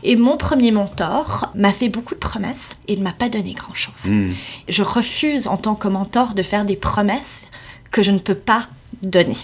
[0.03, 4.07] Et mon premier mentor m'a fait beaucoup de promesses et ne m'a pas donné grand-chose.
[4.07, 4.26] Hmm.
[4.68, 7.46] Je refuse en tant que mentor de faire des promesses
[7.90, 8.66] que je ne peux pas
[9.03, 9.37] donner.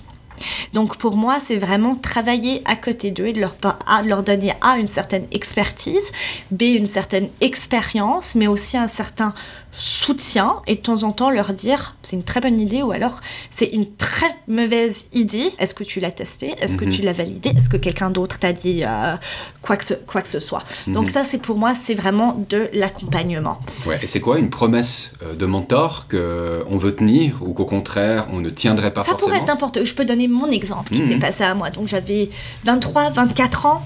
[0.72, 4.87] Donc pour moi, c'est vraiment travailler à côté d'eux et de leur, donner A, une
[4.87, 6.12] certaine expertise,
[6.51, 9.35] B, une certaine expérience, mais aussi un certain
[9.77, 13.20] soutien et de temps en temps leur dire c'est une très bonne idée ou alors
[13.51, 15.51] c'est une très mauvaise idée.
[15.59, 16.55] Est-ce que tu l'as testé?
[16.61, 16.92] Est-ce que mhm.
[16.92, 17.51] tu l'as validé?
[17.51, 19.14] Est-ce que quelqu'un d'autre t'a dit euh,
[19.61, 20.64] quoi, que ce, quoi que ce soit?
[20.87, 20.94] Mhm.
[20.94, 23.59] Donc ça c'est pour moi c'est vraiment de l'accompagnement.
[23.87, 27.66] Ouais, et c'est quoi une promesse euh, de mentor que on veut tenir ou qu'au
[27.66, 29.85] contraire on ne tiendrait pas forcément Ça pourrait être n'importe.
[29.85, 31.21] Je peux donner mon exemple qui s'est mhm.
[31.21, 31.71] passé à moi.
[31.71, 32.31] Donc j'avais
[32.65, 33.83] 23, 24 ans.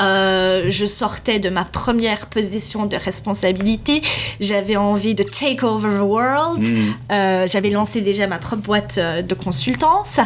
[0.00, 4.02] Euh, je sortais de ma première position de responsabilité.
[4.40, 6.62] J'avais envie de take over the world.
[6.62, 6.94] Mm.
[7.12, 10.20] Euh, j'avais lancé déjà ma propre boîte euh, de consultance.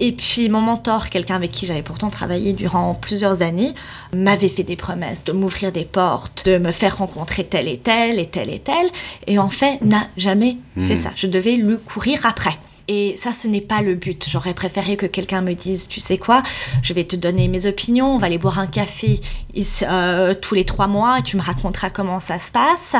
[0.00, 3.74] Et puis mon mentor, quelqu'un avec qui j'avais pourtant travaillé durant plusieurs années,
[4.14, 8.18] m'avait fait des promesses de m'ouvrir des portes, de me faire rencontrer tel et tel
[8.18, 8.86] et tel et tel.
[9.26, 10.96] Et en fait, n'a jamais fait mm.
[10.96, 11.10] ça.
[11.14, 12.58] Je devais lui courir après.
[12.88, 14.28] Et ça, ce n'est pas le but.
[14.30, 16.42] J'aurais préféré que quelqu'un me dise, tu sais quoi,
[16.82, 19.20] je vais te donner mes opinions, on va aller boire un café
[19.82, 22.94] euh, tous les trois mois et tu me raconteras comment ça se passe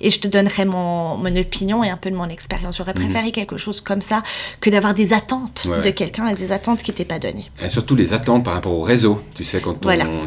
[0.00, 2.78] et je te donnerai mon, mon opinion et un peu de mon expérience.
[2.78, 3.04] J'aurais mhm.
[3.04, 4.22] préféré quelque chose comme ça
[4.60, 7.50] que d'avoir des attentes de quelqu'un et des attentes qui n'étaient pas données.
[7.64, 9.20] Et surtout les attentes par rapport au réseau.
[9.34, 9.78] Tu sais, quand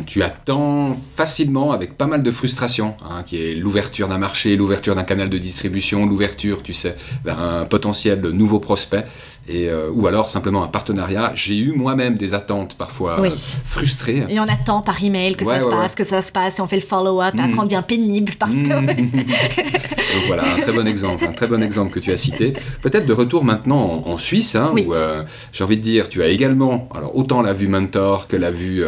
[0.05, 4.95] tu attends facilement avec pas mal de frustration, hein, qui est l'ouverture d'un marché, l'ouverture
[4.95, 6.95] d'un canal de distribution, l'ouverture, tu sais,
[7.25, 9.02] vers un potentiel nouveau prospect.
[9.47, 11.31] Et, euh, ou alors simplement un partenariat.
[11.35, 13.29] J'ai eu moi-même des attentes parfois Oui.
[13.29, 13.35] euh,
[13.65, 14.23] frustrées.
[14.29, 16.59] Et on attend par email que Ouais, ça se ouais, passe, que ça se passe,
[16.59, 17.43] et on fait le follow-up, et Mm.
[17.45, 18.67] après on devient pénible parce que...
[20.13, 22.53] Donc voilà, un très bon exemple, un très bon exemple que tu as cité.
[22.81, 24.85] Peut-être de retour maintenant en, en Suisse, hein, Oui.
[24.87, 28.35] où euh, j'ai envie de dire, tu as également, alors autant la vue mentor que
[28.37, 28.83] la vue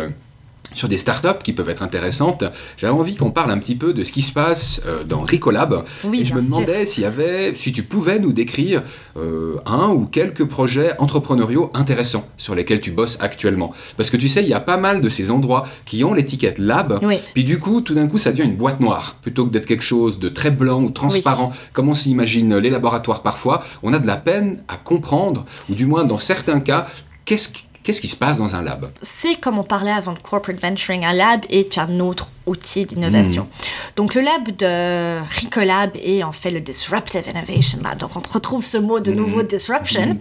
[0.75, 2.43] sur des startups qui peuvent être intéressantes.
[2.77, 5.83] J'avais envie qu'on parle un petit peu de ce qui se passe euh, dans Ricolab.
[6.03, 8.83] Oui, et je me demandais s'il y avait, si tu pouvais nous décrire
[9.17, 13.73] euh, un ou quelques projets entrepreneuriaux intéressants sur lesquels tu bosses actuellement.
[13.97, 16.59] Parce que tu sais, il y a pas mal de ces endroits qui ont l'étiquette
[16.59, 16.99] lab.
[17.01, 17.17] Oui.
[17.33, 19.17] Puis du coup, tout d'un coup, ça devient une boîte noire.
[19.21, 23.21] Plutôt que d'être quelque chose de très blanc ou transparent, comme on s'imagine les laboratoires
[23.21, 26.87] parfois, on a de la peine à comprendre, ou du moins dans certains cas,
[27.25, 28.91] qu'est-ce qui, qu'est-ce qui se passe dans un lab?
[29.01, 33.43] c'est comme on parlait avant de corporate venturing, un lab est un autre outil d'innovation.
[33.43, 33.95] Mm.
[33.95, 37.97] Donc le lab de Ricolab est en fait le Disruptive Innovation Lab.
[37.97, 39.15] Donc on retrouve ce mot de Mm.
[39.15, 40.17] nouveau disruption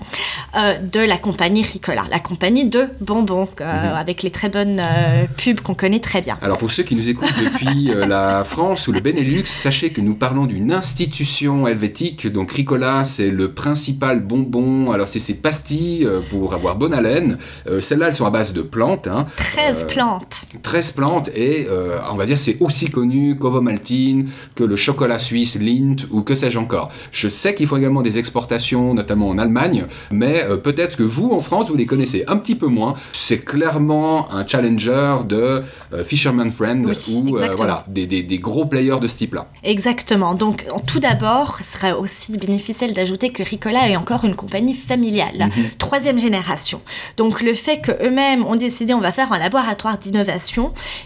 [0.56, 5.24] euh, de la compagnie Ricola, la compagnie de bonbons euh, avec les très bonnes euh,
[5.36, 6.38] pubs qu'on connaît très bien.
[6.42, 10.14] Alors pour ceux qui nous écoutent depuis la France ou le Benelux, sachez que nous
[10.14, 12.26] parlons d'une institution helvétique.
[12.30, 14.92] Donc Ricola, c'est le principal bonbon.
[14.92, 17.38] Alors c'est ces pastilles pour avoir bonne haleine.
[17.80, 19.06] Celles-là, elles sont à base de plantes.
[19.06, 19.26] hein.
[19.36, 20.42] 13 plantes.
[20.74, 25.54] 13 plantes et euh, on va dire c'est aussi connu qu'Ovomaltine, que le chocolat suisse
[25.56, 26.90] Lindt ou que sais-je encore.
[27.12, 31.30] Je sais qu'il faut également des exportations, notamment en Allemagne, mais euh, peut-être que vous
[31.30, 32.94] en France vous les connaissez un petit peu moins.
[33.12, 38.38] C'est clairement un challenger de euh, Fisherman Friend Oui, ou euh, voilà des, des- des
[38.40, 39.46] gros players de ce type-là.
[39.62, 40.34] Exactement.
[40.34, 45.50] Donc, tout d'abord, ce serait aussi bénéficiel d'ajouter que Ricola est encore une compagnie familiale,
[45.78, 46.80] troisième génération.
[47.16, 50.63] Donc, le fait qu'eux-mêmes ont décidé on va faire un laboratoire d'innovation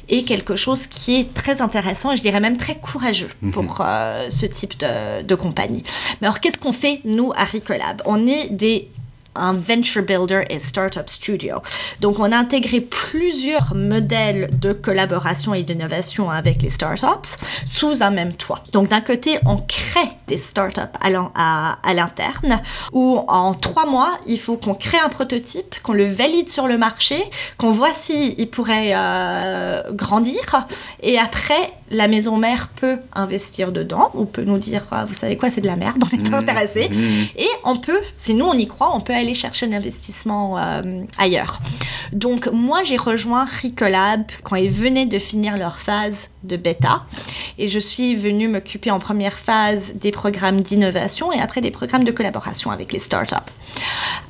[0.08, 4.28] est quelque chose qui est très intéressant et je dirais même très courageux pour euh,
[4.30, 5.82] ce type de, de compagnie.
[6.20, 8.02] Mais alors, qu'est-ce qu'on fait, nous, à Ricolab?
[8.04, 8.88] On est des
[9.34, 11.56] un venture builder et startup studio.
[12.00, 18.10] Donc, on a intégré plusieurs modèles de collaboration et d'innovation avec les startups sous un
[18.10, 18.62] même toit.
[18.72, 22.60] Donc, d'un côté, on crée des startups à à l'interne
[22.92, 26.78] où en trois mois, il faut qu'on crée un prototype, qu'on le valide sur le
[26.78, 27.22] marché,
[27.56, 30.66] qu'on voit s'il pourrait euh, grandir
[31.02, 35.36] et après, la maison mère peut investir dedans ou peut nous dire, Ah, vous savez
[35.36, 36.90] quoi, c'est de la merde, on n'est pas intéressé.
[37.36, 41.02] Et on peut, si nous on y croit, on peut aller chercher un investissement euh,
[41.18, 41.60] ailleurs.
[42.12, 47.04] Donc moi j'ai rejoint Ricolab quand ils venaient de finir leur phase de bêta
[47.58, 52.04] et je suis venue m'occuper en première phase des programmes d'innovation et après des programmes
[52.04, 53.36] de collaboration avec les startups.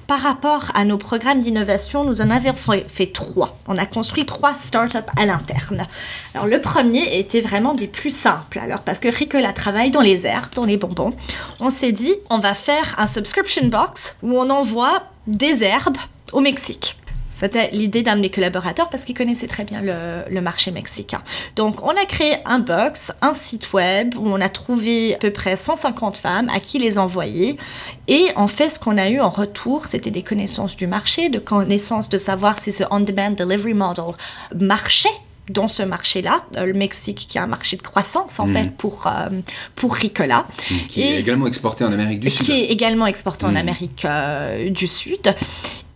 [0.08, 3.58] Par rapport à nos programmes d'innovation, nous en avons fait, trois.
[3.68, 5.86] On a construit trois startups à l'interne.
[6.46, 8.58] Le premier était vraiment des plus simples.
[8.58, 11.12] Alors parce que Ricola travaille dans les herbes, dans les bonbons,
[11.60, 15.98] on s'est dit on va faire un subscription box où on envoie des herbes
[16.32, 16.96] au Mexique.
[17.30, 21.22] C'était l'idée d'un de mes collaborateurs parce qu'il connaissait très bien le, le marché mexicain.
[21.56, 25.30] Donc, on a créé un box, un site web où on a trouvé à peu
[25.30, 27.56] près 150 femmes à qui les envoyer.
[28.08, 31.38] Et en fait, ce qu'on a eu en retour, c'était des connaissances du marché, de
[31.38, 34.04] connaissances de savoir si ce on-demand delivery model
[34.58, 35.08] marchait
[35.50, 39.06] dans ce marché-là, euh, le Mexique qui est un marché de croissance en fait pour,
[39.06, 39.30] euh,
[39.76, 40.44] pour Ricola.
[40.88, 42.44] Qui Et- est également exporté en Amérique du Sud.
[42.44, 43.48] qui est également exporté Mm.
[43.50, 45.34] en Amérique euh, du Sud.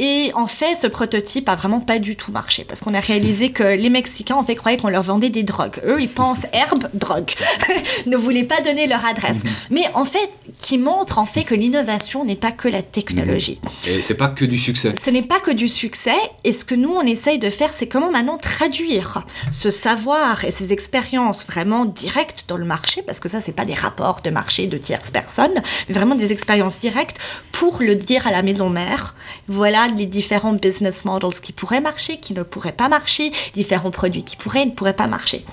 [0.03, 3.53] Et en fait, ce prototype a vraiment pas du tout marché parce qu'on a réalisé
[3.53, 5.81] que les Mexicains en fait croyaient qu'on leur vendait des drogues.
[5.87, 7.31] Eux, ils pensent herbe, drogue.
[8.07, 9.45] ne voulaient pas donner leur adresse.
[9.71, 10.29] Mais en fait,
[10.61, 13.61] qui montre en fait que l'innovation n'est pas que la technologie.
[13.87, 14.93] Et c'est pas que du succès.
[14.97, 17.87] Ce n'est pas que du succès, et ce que nous, on essaye de faire, c'est
[17.87, 23.29] comment maintenant traduire ce savoir et ces expériences vraiment directes dans le marché, parce que
[23.29, 27.19] ça, c'est pas des rapports de marché de tierces personnes, mais vraiment des expériences directes
[27.53, 29.15] pour le dire à la maison mère.
[29.47, 34.25] Voilà les différents business models qui pourraient marcher, qui ne pourraient pas marcher, différents produits
[34.25, 35.45] qui pourraient et ne pourraient pas marcher.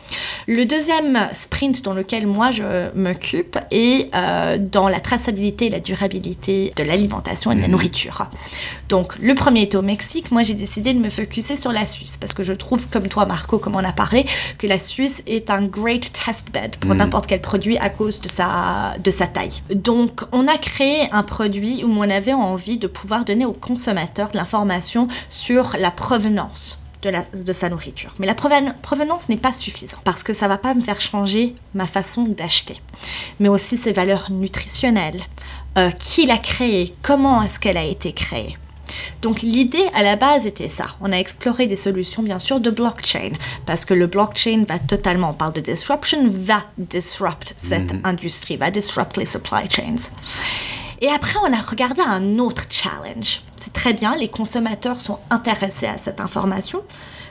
[0.47, 5.80] Le deuxième sprint dans lequel moi je m'occupe est euh, dans la traçabilité et la
[5.80, 8.28] durabilité de l'alimentation et de la nourriture.
[8.89, 12.17] Donc le premier est au Mexique, moi j'ai décidé de me focuser sur la Suisse
[12.19, 14.25] parce que je trouve comme toi Marco, comme on a parlé,
[14.58, 18.28] que la Suisse est un great test bed pour n'importe quel produit à cause de
[18.28, 19.62] sa, de sa taille.
[19.73, 24.18] Donc on a créé un produit où on avait envie de pouvoir donner aux consommateurs
[24.27, 28.13] de l'information sur la provenance de, la- de sa nourriture.
[28.19, 31.55] Mais la proven- provenance n'est pas suffisante parce que ça va pas me faire changer
[31.73, 32.82] ma façon d'acheter,
[33.39, 35.21] mais aussi ses valeurs nutritionnelles,
[35.77, 38.58] euh, qui l'a créée, comment est-ce qu'elle a été créée.
[39.21, 40.88] Donc l'idée à la base était ça.
[40.99, 43.32] On a exploré des solutions bien sûr de blockchain
[43.67, 48.71] parce que le blockchain va totalement, on parle de disruption, va disrupt cette industrie, va
[48.71, 50.10] disrupt les supply chains.
[51.01, 53.41] Et après, on a regardé un autre challenge.
[53.55, 56.81] C'est très bien, les consommateurs sont intéressés à cette information,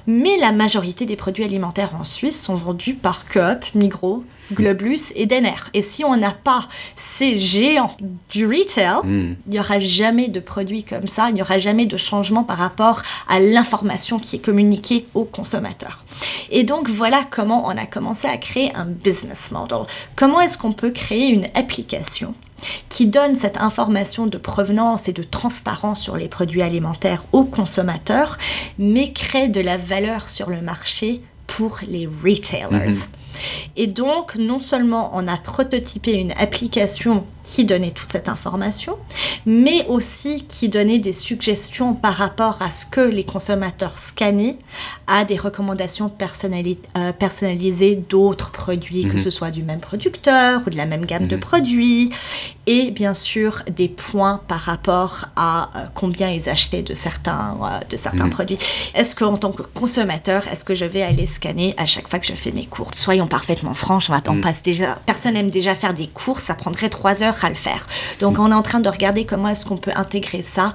[0.07, 5.27] mais la majorité des produits alimentaires en Suisse sont vendus par Coop, Migros, Globus et
[5.27, 5.57] Denner.
[5.75, 7.95] Et si on n'a pas ces géants
[8.31, 9.35] du retail, Hmm.
[9.47, 12.57] il n'y aura jamais de produits comme ça, il n'y aura jamais de changement par
[12.57, 16.05] rapport à l'information qui est communiquée aux consommateurs.
[16.51, 19.81] Et donc voilà comment on a commencé à créer un business model.
[20.17, 22.35] Comment est-ce qu'on peut créer une application
[22.89, 28.39] qui donne cette information de provenance et de transparence sur les produits alimentaires aux consommateurs,
[28.79, 33.07] mais crée de la valeur sur le marché pour les retailers.
[33.77, 38.99] Et donc, non seulement on a prototypé une application qui donnait toute cette information,
[39.47, 44.59] mais aussi qui donnait des suggestions par rapport à ce que les consommateurs scannaient,
[45.07, 50.71] à des recommandations personnali- euh, personnalisées d'autres produits, que ce soit du même producteur ou
[50.71, 52.11] de la même gamme de produits,
[52.67, 57.85] et bien sûr des points par rapport à euh, combien ils achetaient de certains, euh,
[57.89, 58.59] de certains produits.
[58.95, 62.27] Est-ce qu'en tant que consommateur, est-ce que je vais aller scanner à chaque fois que
[62.27, 62.99] je fais mes courses?
[62.99, 66.45] Soyons parfaitement franches, on va pas on passe déjà, personne n'aime déjà faire des courses,
[66.45, 67.87] ça prendrait trois heures à le faire.
[68.21, 70.73] Donc on est en train de regarder comment est-ce qu'on peut intégrer ça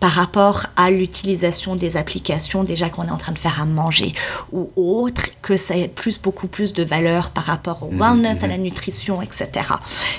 [0.00, 4.12] par rapport à l'utilisation des applications déjà qu'on est en train de faire à manger
[4.52, 8.46] ou autre, que ça ait plus, beaucoup plus de valeur par rapport au wellness, à
[8.46, 9.48] la nutrition, etc.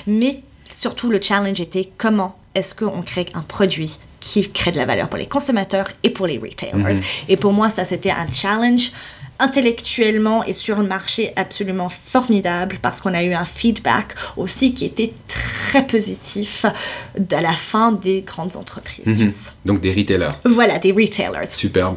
[0.06, 4.84] Mais surtout le challenge était comment est-ce qu'on crée un produit qui crée de la
[4.84, 7.00] valeur pour les consommateurs et pour les retailers.
[7.28, 8.90] Et pour moi, ça c'était un challenge
[9.38, 14.84] intellectuellement et sur le marché absolument formidable parce qu'on a eu un feedback aussi qui
[14.84, 16.66] était très positif
[17.18, 19.56] de la fin des grandes entreprises suisses.
[19.64, 20.28] Donc des retailers.
[20.44, 21.46] Voilà, des retailers.
[21.46, 21.96] Superbe.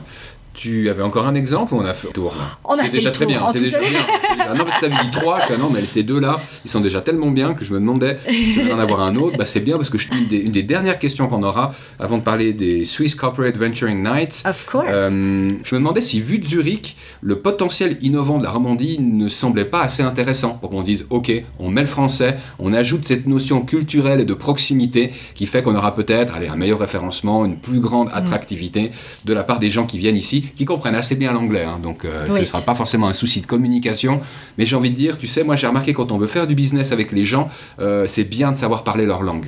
[0.53, 2.35] Tu avais encore un exemple ou on a fait le tour
[2.65, 3.41] On a C'est fait déjà le très tour, bien.
[3.41, 3.89] en C'est déjà bien.
[3.89, 5.39] déjà- Non, parce que t'avais dit trois.
[5.39, 7.79] je fais, ah non, mais ces deux-là, ils sont déjà tellement bien que je me
[7.79, 9.37] demandais si on en avoir un autre.
[9.37, 12.17] Bah, c'est bien parce que je, une, des, une des dernières questions qu'on aura avant
[12.17, 14.43] de parler des Swiss Corporate Venturing Nights.
[14.45, 14.87] Of course.
[14.89, 19.29] euh, je me demandais si, vu de Zurich, le potentiel innovant de la Romandie ne
[19.29, 23.25] semblait pas assez intéressant pour qu'on dise Ok, on met le français, on ajoute cette
[23.25, 27.55] notion culturelle et de proximité qui fait qu'on aura peut-être allez, un meilleur référencement, une
[27.57, 28.15] plus grande Mm.
[28.15, 28.91] attractivité
[29.25, 31.63] de la part des gens qui viennent ici, qui comprennent assez bien l'anglais.
[31.63, 31.79] hein.
[31.81, 34.21] donc euh, ce ne sera pas forcément un souci de communication.
[34.57, 36.55] Mais j'ai envie de dire, tu sais, moi j'ai remarqué quand on veut faire du
[36.55, 39.47] business avec les gens, euh, c'est bien de savoir parler leur langue.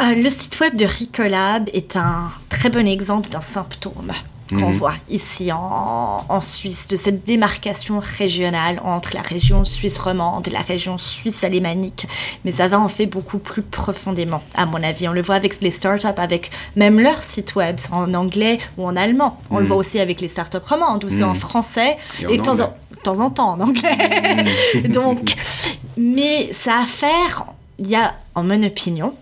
[0.00, 4.12] Euh, le site web de Ricolab est un très bon exemple d'un symptôme
[4.50, 10.46] qu'on voit ici en, en Suisse, de cette démarcation régionale entre la région suisse romande
[10.48, 12.06] et la région suisse alémanique.
[12.44, 15.08] Mais ça va en fait beaucoup plus profondément, à mon avis.
[15.08, 18.96] On le voit avec les startups, avec même leur site web, en anglais ou en
[18.96, 19.40] allemand.
[19.50, 22.38] On le voit aussi avec les startups romandes, où c'est en français Et en et
[22.38, 22.72] de temps en,
[23.02, 24.44] temps en temps en anglais.
[24.88, 25.34] Donc,
[25.96, 27.46] mais ça a à faire,
[27.78, 29.14] il y a, en mon opinion,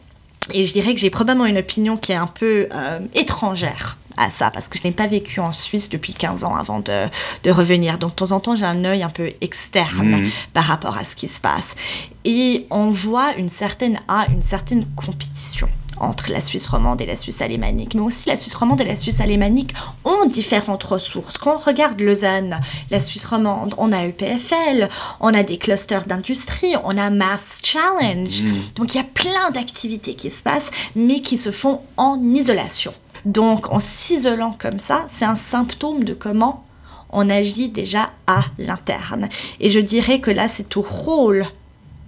[0.52, 4.30] et je dirais que j'ai probablement une opinion qui est un peu euh, étrangère à
[4.30, 7.06] ça, parce que je n'ai pas vécu en Suisse depuis 15 ans avant de,
[7.42, 7.98] de revenir.
[7.98, 11.16] Donc de temps en temps, j'ai un œil un peu externe par rapport à ce
[11.16, 11.76] qui se passe.
[12.24, 15.68] Et on voit une certaine, ah, une certaine compétition
[16.00, 17.94] entre la Suisse romande et la Suisse alémanique.
[17.94, 21.38] Mais aussi la Suisse romande et la Suisse alémanique ont différentes ressources.
[21.38, 22.60] Quand on regarde Lausanne,
[22.90, 24.88] la Suisse romande, on a EPFL,
[25.20, 28.42] on a des clusters d'industrie, on a Mass Challenge.
[28.76, 32.94] Donc il y a plein d'activités qui se passent, mais qui se font en isolation.
[33.24, 36.64] Donc en s'isolant comme ça, c'est un symptôme de comment
[37.10, 39.28] on agit déjà à l'interne.
[39.60, 41.46] Et je dirais que là, c'est au rôle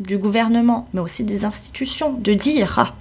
[0.00, 2.94] du gouvernement, mais aussi des institutions, de dire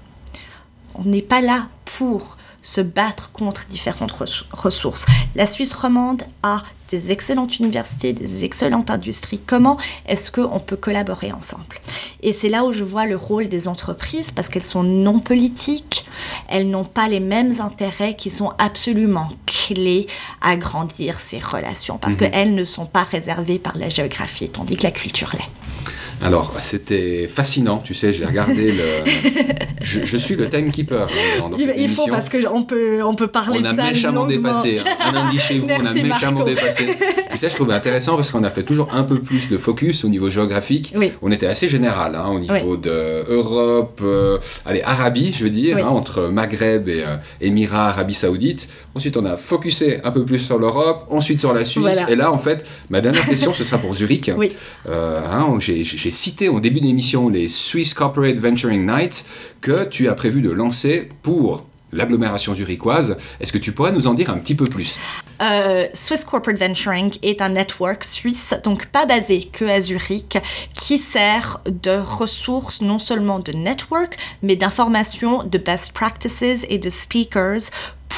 [0.93, 5.05] on n'est pas là pour se battre contre différentes res- ressources.
[5.35, 9.39] La Suisse romande a des excellentes universités, des excellentes industries.
[9.45, 11.77] Comment est-ce qu'on peut collaborer ensemble?
[12.21, 16.05] Et c'est là où je vois le rôle des entreprises parce qu'elles sont non politiques,
[16.47, 20.07] elles n'ont pas les mêmes intérêts qui sont absolument clés
[20.41, 24.83] à grandir ces relations parce qu'elles ne sont pas réservées par la géographie, tandis que
[24.83, 25.91] la culture l'est.
[26.23, 28.83] Alors, c'était fascinant, tu sais, j'ai regardé le...
[29.85, 32.05] Je, je suis le timekeeper hein, dans, dans cette émission.
[32.49, 34.77] qu'on peut, on peut parler on a méchamment dépassé.
[34.79, 34.91] hein.
[34.99, 36.43] Un lundi chez vous, on a méchamment Marco.
[36.49, 36.87] dépassé.
[37.29, 40.03] tu sais, je trouvais intéressant parce qu'on a fait toujours un peu plus de focus
[40.03, 40.91] au niveau géographique.
[40.95, 41.11] Oui.
[41.21, 45.75] On était assez général hein, au niveau de Europe, euh, allez, Arabie, je veux dire,
[45.75, 45.83] Oui.
[45.83, 48.67] hein, entre Maghreb et euh, Émirats, Arabie Saoudite.
[48.95, 51.83] Ensuite, on a focusé un peu plus sur l'Europe, ensuite sur la Suisse.
[51.83, 52.09] Voilà.
[52.09, 54.31] Et là, en fait, ma dernière question, ce sera pour Zurich.
[54.35, 54.53] Oui.
[54.89, 55.83] Euh, hein, j'ai
[56.15, 59.25] cité au début de l'émission les Swiss Corporate Venturing Nights
[59.61, 63.17] que tu as prévu de lancer pour l'agglomération zurichoise.
[63.39, 64.99] Est-ce que tu pourrais nous en dire un petit peu plus?
[65.41, 70.37] Euh, Swiss Corporate Venturing est un network suisse, donc pas basé que à Zurich,
[70.75, 76.89] qui sert de ressource non seulement de network, mais d'information, de best practices et de
[76.89, 77.71] speakers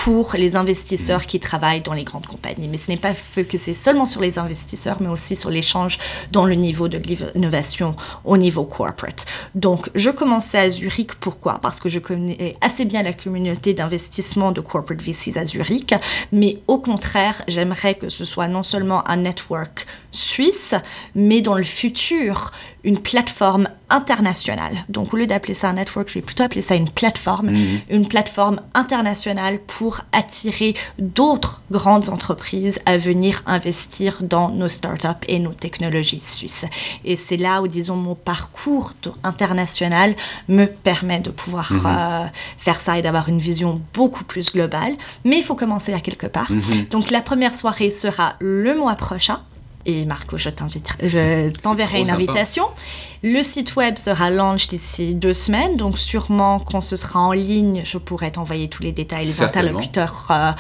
[0.04, 2.68] pour les investisseurs qui travaillent dans les grandes compagnies.
[2.68, 5.98] Mais ce n'est pas c'est seulement sur les investisseurs, mais aussi sur l'échange
[6.32, 9.26] dans le niveau de l'innovation au niveau corporate.
[9.56, 11.16] Donc, je commençais à Zurich.
[11.16, 11.60] Pourquoi?
[11.60, 15.94] Parce que je connais assez bien la communauté d'investissement de corporate VCs à Zurich,
[16.32, 20.76] mais au contraire, j'aimerais que ce soit non seulement un network suisse,
[21.16, 22.52] mais dans le futur,
[22.84, 24.86] une plateforme internationale.
[24.88, 27.80] Donc au lieu d'appeler ça un network, je vais plutôt appeler ça une plateforme, mhm.
[27.90, 35.40] une plateforme internationale pour attirer d'autres grandes entreprises à venir investir dans nos startups et
[35.40, 36.66] nos technologies suisses.
[37.04, 38.94] Et c'est là où, disons, mon parcours
[39.24, 40.16] international
[40.48, 41.86] me permet de pouvoir mhm.
[41.86, 42.26] euh,
[42.58, 44.94] faire ça et d'avoir une vision beaucoup plus globale.
[45.26, 46.52] Mais il faut commencer à quelque part.
[46.52, 46.86] Mhm.
[46.90, 49.40] Donc la première soirée sera le mois prochain.
[49.90, 52.66] Et Marco, je t'enverrai une invitation.
[53.24, 57.82] Le site web sera launch d'ici deux semaines, donc sûrement quand ce sera en ligne,
[57.86, 60.52] je pourrai t'envoyer tous les détails, les interlocuteurs euh,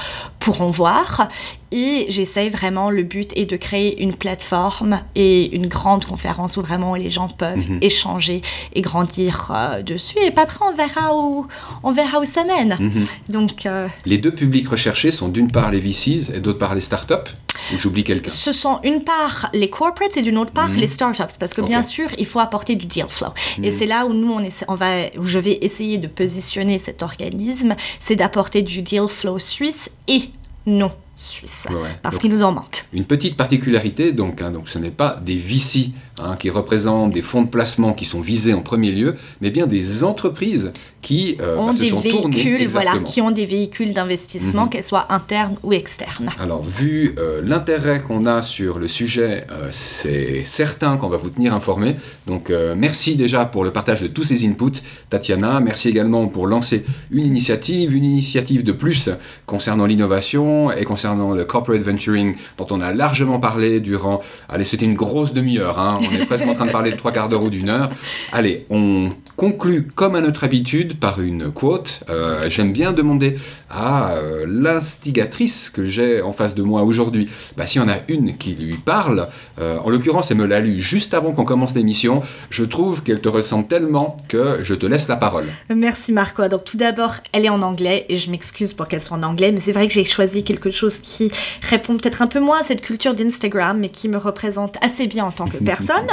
[0.47, 1.27] pourront voir.
[1.73, 6.61] Et j'essaye vraiment, le but est de créer une plateforme et une grande conférence où
[6.61, 7.79] vraiment les gens peuvent mhm.
[7.81, 8.41] échanger
[8.73, 10.17] et grandir euh, dessus.
[10.19, 11.45] Et après, on verra où,
[11.83, 12.77] on verra où ça mène.
[12.79, 13.05] Mhm.
[13.27, 16.79] Donc, euh, Les deux publics recherchés sont d'une part les VCs et d'autre part les
[16.79, 17.33] startups
[17.73, 18.29] ou j'oublie quelqu'un?
[18.29, 20.77] Ce sont une part les corporates et d'une autre part mhm.
[20.77, 21.37] les startups.
[21.39, 23.33] Parce que bien sûr, il faut apporter du deal flow.
[23.61, 26.79] Et c'est là où nous, on, essaie, on va, où je vais essayer de positionner
[26.79, 30.21] cet organisme, c'est d'apporter du deal flow suisse et
[30.67, 31.65] non suisse,
[32.03, 32.85] parce qu'il nous en manque.
[32.93, 35.89] Une petite particularité, donc, hein, donc ce n'est pas des VC
[36.19, 39.65] hein, qui représentent des fonds de placement qui sont visés en premier lieu, mais bien
[39.65, 40.71] des entreprises
[41.01, 44.69] qui euh, ont bah, des véhicules, voilà, qui ont des véhicules d'investissement, mhm.
[44.69, 46.31] qu'elles soient internes ou externes.
[46.39, 51.29] Alors, vu euh, l'intérêt qu'on a sur le sujet, euh, c'est certain qu'on va vous
[51.29, 51.95] tenir informé.
[52.25, 55.59] Donc, merci déjà pour le partage de tous ces inputs, Tatiana.
[55.59, 59.09] Merci également pour lancer une initiative, une initiative de plus
[59.45, 64.21] concernant l'innovation et concernant le corporate venturing, dont on a largement parlé durant.
[64.49, 65.79] Allez, c'était une grosse demi-heure.
[65.79, 65.99] Hein.
[66.01, 67.89] on est presque en train de parler de trois quarts d'heure ou d'une heure.
[68.33, 72.03] Allez, on conclut comme à notre habitude par une quote.
[72.09, 73.37] Euh, j'aime bien demander
[73.69, 77.97] à euh, l'instigatrice que j'ai en face de moi aujourd'hui, bah, s'il y en a
[78.07, 79.27] une qui lui parle.
[79.59, 82.23] Euh, en l'occurrence, elle me l'a lu juste avant qu'on commence l'émission.
[82.49, 85.45] Je trouve qu'elle te ressemble tellement que je te laisse la parole.
[85.73, 86.47] Merci Marco.
[86.47, 89.51] Donc tout d'abord, elle est en anglais et je m'excuse pour qu'elle soit en anglais,
[89.51, 91.31] mais c'est vrai que j'ai choisi quelque chose qui
[91.69, 95.25] répond peut-être un peu moins à cette culture d'Instagram, mais qui me représente assez bien
[95.25, 96.07] en tant que personne.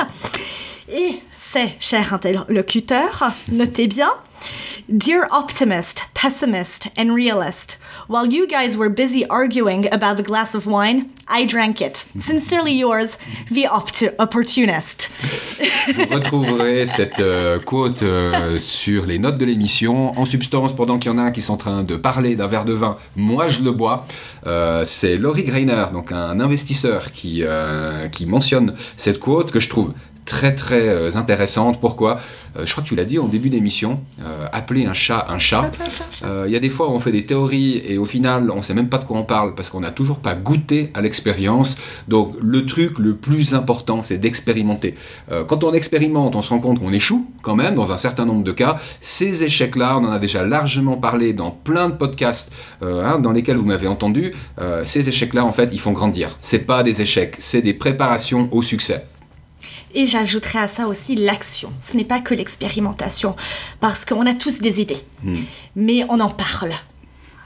[0.88, 4.12] Et c'est, cher interlocuteur, notez bien,
[4.86, 10.66] Dear optimist, pessimist, and realist, while you guys were busy arguing about the glass of
[10.66, 12.04] wine, I drank it.
[12.18, 13.16] Sincerely yours,
[13.50, 13.66] the
[14.18, 15.10] opportunist.
[15.94, 20.18] Vous retrouverez cette euh, quote euh, sur les notes de l'émission.
[20.20, 22.46] En substance, pendant qu'il y en a un qui sont en train de parler d'un
[22.46, 24.04] verre de vin, moi je le bois.
[24.46, 27.42] Euh, c'est Laurie Greiner, donc un investisseur qui,
[28.12, 31.80] qui mentionne cette quote que je trouve très très euh, intéressante.
[31.80, 32.18] Pourquoi?
[32.56, 35.38] Euh, Je crois que tu l'as dit en début d'émission, euh, appeler un chat un
[35.38, 35.70] chat.
[36.46, 38.74] Il y a des fois où on fait des théories et au final on sait
[38.74, 41.76] même pas de quoi on parle parce qu'on n'a toujours pas goûté à l'expérience.
[42.08, 44.94] Donc le truc le plus important c'est d'expérimenter.
[45.48, 48.44] quand on expérimente, on se rend compte qu'on échoue quand même dans un certain nombre
[48.44, 48.76] de cas.
[49.00, 52.52] Ces échecs-là, on en a déjà largement parlé dans plein de podcasts
[52.82, 54.34] hein, dans lesquels vous m'avez entendu.
[54.84, 56.36] ces échecs-là en fait ils font grandir.
[56.40, 59.04] C'est pas des échecs, c'est des préparations au succès.
[59.94, 61.72] Et j'ajouterais à ça aussi l'action.
[61.80, 63.36] Ce n'est pas que l'expérimentation,
[63.80, 65.36] parce qu'on a tous des idées, hmm.
[65.76, 66.72] mais on en parle.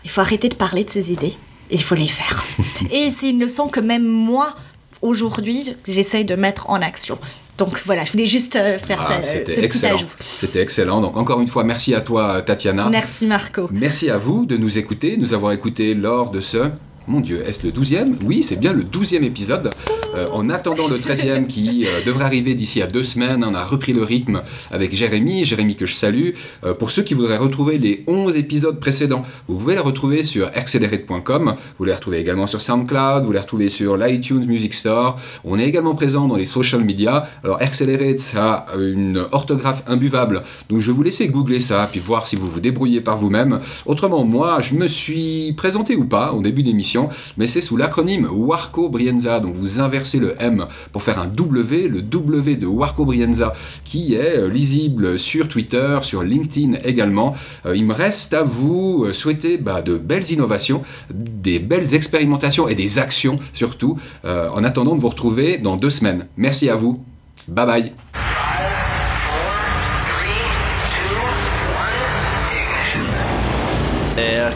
[0.04, 1.34] Il faut arrêter de parler de ces idées,
[1.70, 2.44] et il faut les faire.
[2.90, 4.54] et c'est une leçon que même moi,
[5.02, 7.18] aujourd'hui, j'essaye de mettre en action.
[7.58, 9.98] Donc voilà, je voulais juste euh, faire ah, ça, ce excellent.
[10.20, 11.00] C'était excellent.
[11.00, 12.88] Donc encore une fois, merci à toi, Tatiana.
[12.88, 13.68] Merci, Marco.
[13.72, 16.70] Merci à vous de nous écouter, nous avoir écoutés lors de ce
[17.08, 19.72] mon Dieu, est-ce le 12e Oui, c'est bien le 12e épisode.
[20.16, 23.64] Euh, en attendant le 13e qui euh, devrait arriver d'ici à deux semaines, on a
[23.64, 26.30] repris le rythme avec Jérémy, Jérémy que je salue.
[26.64, 30.48] Euh, pour ceux qui voudraient retrouver les 11 épisodes précédents, vous pouvez les retrouver sur
[30.54, 31.56] accelerate.com.
[31.78, 35.18] Vous les retrouvez également sur SoundCloud, vous les retrouvez sur l'iTunes Music Store.
[35.44, 37.26] On est également présent dans les social media.
[37.42, 40.42] Alors Accelerate, ça a une orthographe imbuvable.
[40.68, 43.60] Donc je vais vous laisser googler ça, puis voir si vous vous débrouillez par vous-même.
[43.86, 46.97] Autrement, moi, je me suis présenté ou pas au début d'émission
[47.36, 49.40] mais c'est sous l'acronyme Warco Brienza.
[49.40, 53.52] Donc vous, inverser le M pour faire un W, le W de Warco Brienza,
[53.84, 57.34] qui est euh, lisible sur Twitter, sur LinkedIn également.
[57.66, 60.82] Euh, il me reste à vous souhaiter bah, de belles innovations,
[61.12, 66.26] des belles expérimentations et des actions surtout, en attendant de vous retrouver dans deux semaines.
[66.36, 67.02] Merci à vous.
[67.48, 67.92] Bye bye.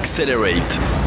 [0.02, 1.01] Accelerate